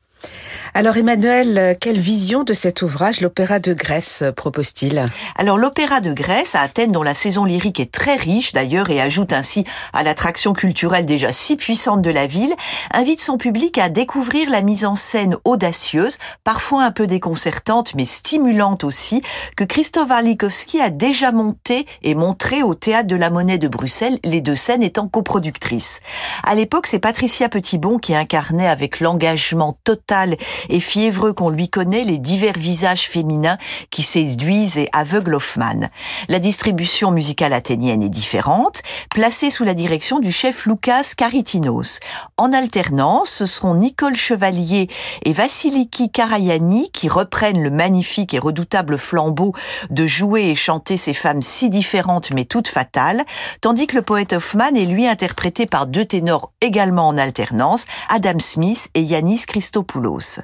Alors 0.73 0.97
Emmanuel, 0.97 1.75
quelle 1.79 1.99
vision 1.99 2.43
de 2.43 2.53
cet 2.53 2.81
ouvrage, 2.81 3.21
l'Opéra 3.21 3.59
de 3.59 3.73
Grèce, 3.73 4.23
propose-t-il? 4.35 5.09
Alors 5.35 5.57
l'Opéra 5.57 6.01
de 6.01 6.13
Grèce 6.13 6.55
à 6.55 6.61
Athènes, 6.61 6.91
dont 6.91 7.03
la 7.03 7.13
saison 7.13 7.45
lyrique 7.45 7.79
est 7.79 7.91
très 7.91 8.15
riche 8.15 8.53
d'ailleurs 8.53 8.89
et 8.89 9.01
ajoute 9.01 9.33
ainsi 9.33 9.65
à 9.93 10.03
l'attraction 10.03 10.53
culturelle 10.53 11.05
déjà 11.05 11.31
si 11.31 11.55
puissante 11.55 12.01
de 12.01 12.11
la 12.11 12.27
ville, 12.27 12.53
invite 12.93 13.21
son 13.21 13.37
public 13.37 13.77
à 13.77 13.89
découvrir 13.89 14.49
la 14.49 14.61
mise 14.61 14.85
en 14.85 14.95
scène 14.95 15.37
audacieuse, 15.45 16.17
parfois 16.43 16.83
un 16.83 16.91
peu 16.91 17.07
déconcertante 17.07 17.95
mais 17.95 18.05
stimulante 18.05 18.83
aussi, 18.83 19.21
que 19.55 19.63
Christophe 19.63 20.09
Warlikowski 20.09 20.79
a 20.79 20.89
déjà 20.89 21.31
monté 21.31 21.87
et 22.03 22.13
montré 22.13 22.61
au 22.61 22.75
Théâtre 22.75 23.07
de 23.07 23.15
la 23.15 23.29
Monnaie 23.29 23.57
de 23.57 23.67
Bruxelles, 23.67 24.19
les 24.23 24.41
deux 24.41 24.55
scènes 24.55 24.83
étant 24.83 25.07
coproductrices. 25.07 26.01
À 26.43 26.55
l'époque, 26.55 26.87
c'est 26.87 26.99
Patricia 26.99 27.49
Petitbon 27.49 27.97
qui 27.97 28.15
incarnait 28.15 28.67
avec 28.67 28.99
l'engagement 28.99 29.77
total 29.83 30.35
et 30.69 30.79
fiévreux 30.79 31.33
qu'on 31.33 31.49
lui 31.49 31.69
connaît 31.69 32.03
les 32.03 32.17
divers 32.17 32.57
visages 32.57 33.09
féminins 33.09 33.57
qui 33.89 34.03
séduisent 34.03 34.77
et 34.77 34.89
aveuglent 34.93 35.35
Hoffmann. 35.35 35.89
La 36.27 36.39
distribution 36.39 37.11
musicale 37.11 37.53
athénienne 37.53 38.03
est 38.03 38.09
différente, 38.09 38.81
placée 39.13 39.49
sous 39.49 39.63
la 39.63 39.73
direction 39.73 40.19
du 40.19 40.31
chef 40.31 40.65
Lucas 40.65 41.13
Karitinos. 41.15 41.99
En 42.37 42.53
alternance, 42.53 43.29
ce 43.29 43.45
seront 43.45 43.75
Nicole 43.75 44.15
Chevalier 44.15 44.89
et 45.23 45.33
Vassiliki 45.33 46.11
Karayani 46.11 46.89
qui 46.91 47.09
reprennent 47.09 47.61
le 47.61 47.71
magnifique 47.71 48.33
et 48.33 48.39
redoutable 48.39 48.97
flambeau 48.97 49.53
de 49.89 50.05
jouer 50.05 50.49
et 50.49 50.55
chanter 50.55 50.97
ces 50.97 51.13
femmes 51.13 51.41
si 51.41 51.69
différentes 51.69 52.31
mais 52.31 52.45
toutes 52.45 52.67
fatales, 52.67 53.23
tandis 53.61 53.87
que 53.87 53.95
le 53.95 54.01
poète 54.01 54.33
Hoffmann 54.33 54.75
est 54.75 54.85
lui 54.85 55.07
interprété 55.07 55.65
par 55.65 55.87
deux 55.87 56.05
ténors 56.05 56.51
également 56.61 57.07
en 57.07 57.17
alternance, 57.17 57.85
Adam 58.09 58.39
Smith 58.39 58.89
et 58.93 59.01
Yanis 59.01 59.45
Christopoulos. 59.47 60.36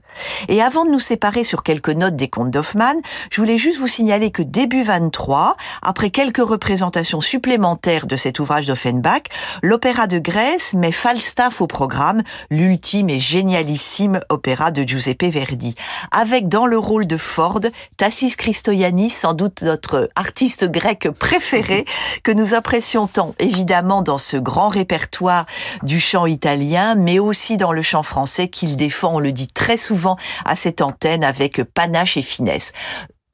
Et 0.48 0.62
avant 0.62 0.86
de 0.86 0.92
nous 0.92 1.00
séparer 1.00 1.44
sur 1.44 1.64
quelques 1.64 1.90
notes 1.90 2.16
des 2.16 2.28
contes 2.28 2.52
d'Hoffmann, 2.52 2.98
je 3.32 3.42
voulais 3.42 3.58
juste 3.58 3.80
vous 3.80 3.88
signaler 3.88 4.32
que 4.32 4.42
début 4.42 4.84
23, 4.84 5.58
après 5.82 6.10
quelques 6.10 6.38
représentations 6.38 7.22
supplémentaires 7.22 8.08
de 8.08 8.18
cet 8.18 8.40
ouvrage 8.40 8.68
d'Offenbach, 8.68 9.24
l'Opéra 9.62 10.08
de 10.08 10.20
Grèce 10.20 10.74
met 10.74 10.92
Falstaff 10.92 11.62
au 11.62 11.68
programme, 11.68 12.22
l'ultime 12.50 13.10
et 13.10 13.20
génialissime 13.20 14.20
opéra 14.30 14.72
de 14.72 14.84
Giuseppe 14.84 15.24
Verdi, 15.24 15.76
avec 16.12 16.48
dans 16.48 16.66
le 16.66 16.78
rôle 16.78 17.08
de 17.08 17.18
Ford, 17.18 17.62
Tassis 17.98 18.36
Christoyanis, 18.36 19.10
sans 19.10 19.34
doute 19.34 19.62
notre 19.62 20.10
artiste 20.16 20.70
grec 20.70 21.10
préféré, 21.20 21.86
que 22.24 22.32
nous 22.32 22.54
apprécions 22.54 23.08
tant 23.08 23.34
évidemment 23.40 24.02
dans 24.02 24.18
ce 24.18 24.38
grand 24.38 24.68
répertoire 24.68 25.46
du 25.84 26.00
chant 26.00 26.26
italien, 26.26 26.96
mais 26.96 27.20
aussi 27.20 27.58
dans 27.58 27.72
le 27.72 27.82
chant 27.82 28.04
français 28.04 28.48
qu'il 28.48 28.76
défend, 28.76 29.16
on 29.16 29.20
le 29.20 29.32
dit 29.32 29.48
très 29.48 29.73
souvent, 29.78 30.04
souvent 30.04 30.18
à 30.46 30.56
cette 30.56 30.82
antenne 30.82 31.24
avec 31.24 31.64
panache 31.64 32.18
et 32.18 32.22
finesse. 32.22 32.74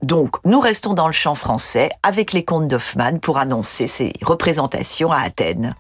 Donc, 0.02 0.38
nous 0.46 0.60
restons 0.60 0.94
dans 0.94 1.08
le 1.08 1.14
chant 1.14 1.36
français 1.36 1.90
avec 2.04 2.32
les 2.34 2.46
contes 2.46 2.68
d'Hoffmann 2.68 3.20
pour 3.20 3.38
annoncer 3.38 3.88
ces 3.88 4.14
représentations 4.22 5.12
à 5.12 5.20
Athènes. 5.22 5.76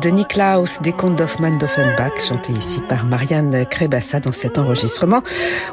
De 0.00 0.08
Niklaus 0.08 0.80
des 0.82 0.92
contes 0.92 1.16
d'Hoffmann 1.16 1.58
d'Offenbach, 1.58 2.18
chanté 2.26 2.52
ici 2.52 2.80
par 2.88 3.04
Marianne 3.04 3.66
Krebassa 3.66 4.20
dans 4.20 4.32
cet 4.32 4.56
enregistrement, 4.56 5.22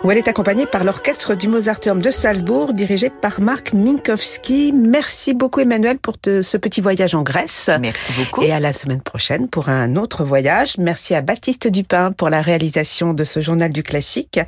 où 0.03 0.11
elle 0.11 0.17
est 0.17 0.27
accompagnée 0.27 0.65
par 0.65 0.83
l'orchestre 0.83 1.35
du 1.35 1.47
Mozarteum 1.47 2.01
de 2.01 2.11
Salzbourg, 2.11 2.73
dirigé 2.73 3.09
par 3.09 3.39
Marc 3.39 3.73
Minkowski. 3.73 4.73
Merci 4.73 5.33
beaucoup 5.33 5.61
Emmanuel 5.61 5.97
pour 5.99 6.15
ce 6.23 6.57
petit 6.57 6.81
voyage 6.81 7.15
en 7.15 7.21
Grèce. 7.21 7.69
Merci 7.79 8.11
beaucoup. 8.17 8.41
Et 8.41 8.51
à 8.51 8.59
la 8.59 8.73
semaine 8.73 9.01
prochaine 9.01 9.47
pour 9.47 9.69
un 9.69 9.95
autre 9.95 10.23
voyage. 10.23 10.77
Merci 10.77 11.15
à 11.15 11.21
Baptiste 11.21 11.67
Dupin 11.67 12.11
pour 12.11 12.29
la 12.29 12.41
réalisation 12.41 13.13
de 13.13 13.23
ce 13.23 13.39
journal 13.39 13.71
du 13.71 13.83
classique. 13.83 14.39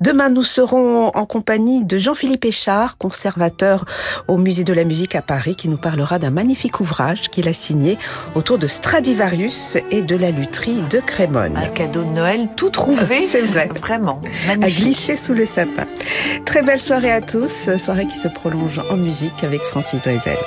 Demain, 0.00 0.28
nous 0.28 0.44
serons 0.44 1.08
en 1.08 1.26
compagnie 1.26 1.84
de 1.84 1.98
Jean-Philippe 1.98 2.44
Échard, 2.44 2.98
conservateur 2.98 3.84
au 4.28 4.36
Musée 4.36 4.64
de 4.64 4.72
la 4.72 4.84
musique 4.84 5.14
à 5.14 5.22
Paris, 5.22 5.56
qui 5.56 5.68
nous 5.68 5.78
parlera 5.78 6.18
d'un 6.18 6.30
magnifique 6.30 6.80
ouvrage 6.80 7.30
qu'il 7.30 7.48
a 7.48 7.52
signé 7.52 7.98
autour 8.34 8.58
de 8.58 8.66
Stradivarius 9.22 9.76
et 9.92 10.02
de 10.02 10.16
la 10.16 10.32
lutherie 10.32 10.82
de 10.82 10.98
Crémone. 10.98 11.56
Un 11.56 11.68
cadeau 11.68 12.02
de 12.02 12.08
Noël 12.08 12.48
tout 12.56 12.70
trouvé, 12.70 13.20
c'est 13.28 13.46
vrai. 13.46 13.68
Vraiment 13.68 14.20
magnifique. 14.48 14.64
À 14.64 14.82
glisser 14.82 15.16
sous 15.16 15.32
le 15.32 15.46
sapin. 15.46 15.86
Très 16.44 16.62
belle 16.62 16.80
soirée 16.80 17.12
à 17.12 17.20
tous, 17.20 17.70
soirée 17.76 18.08
qui 18.08 18.16
se 18.16 18.26
prolonge 18.26 18.80
en 18.90 18.96
musique 18.96 19.44
avec 19.44 19.60
Francis 19.62 20.02
Drezel. 20.02 20.38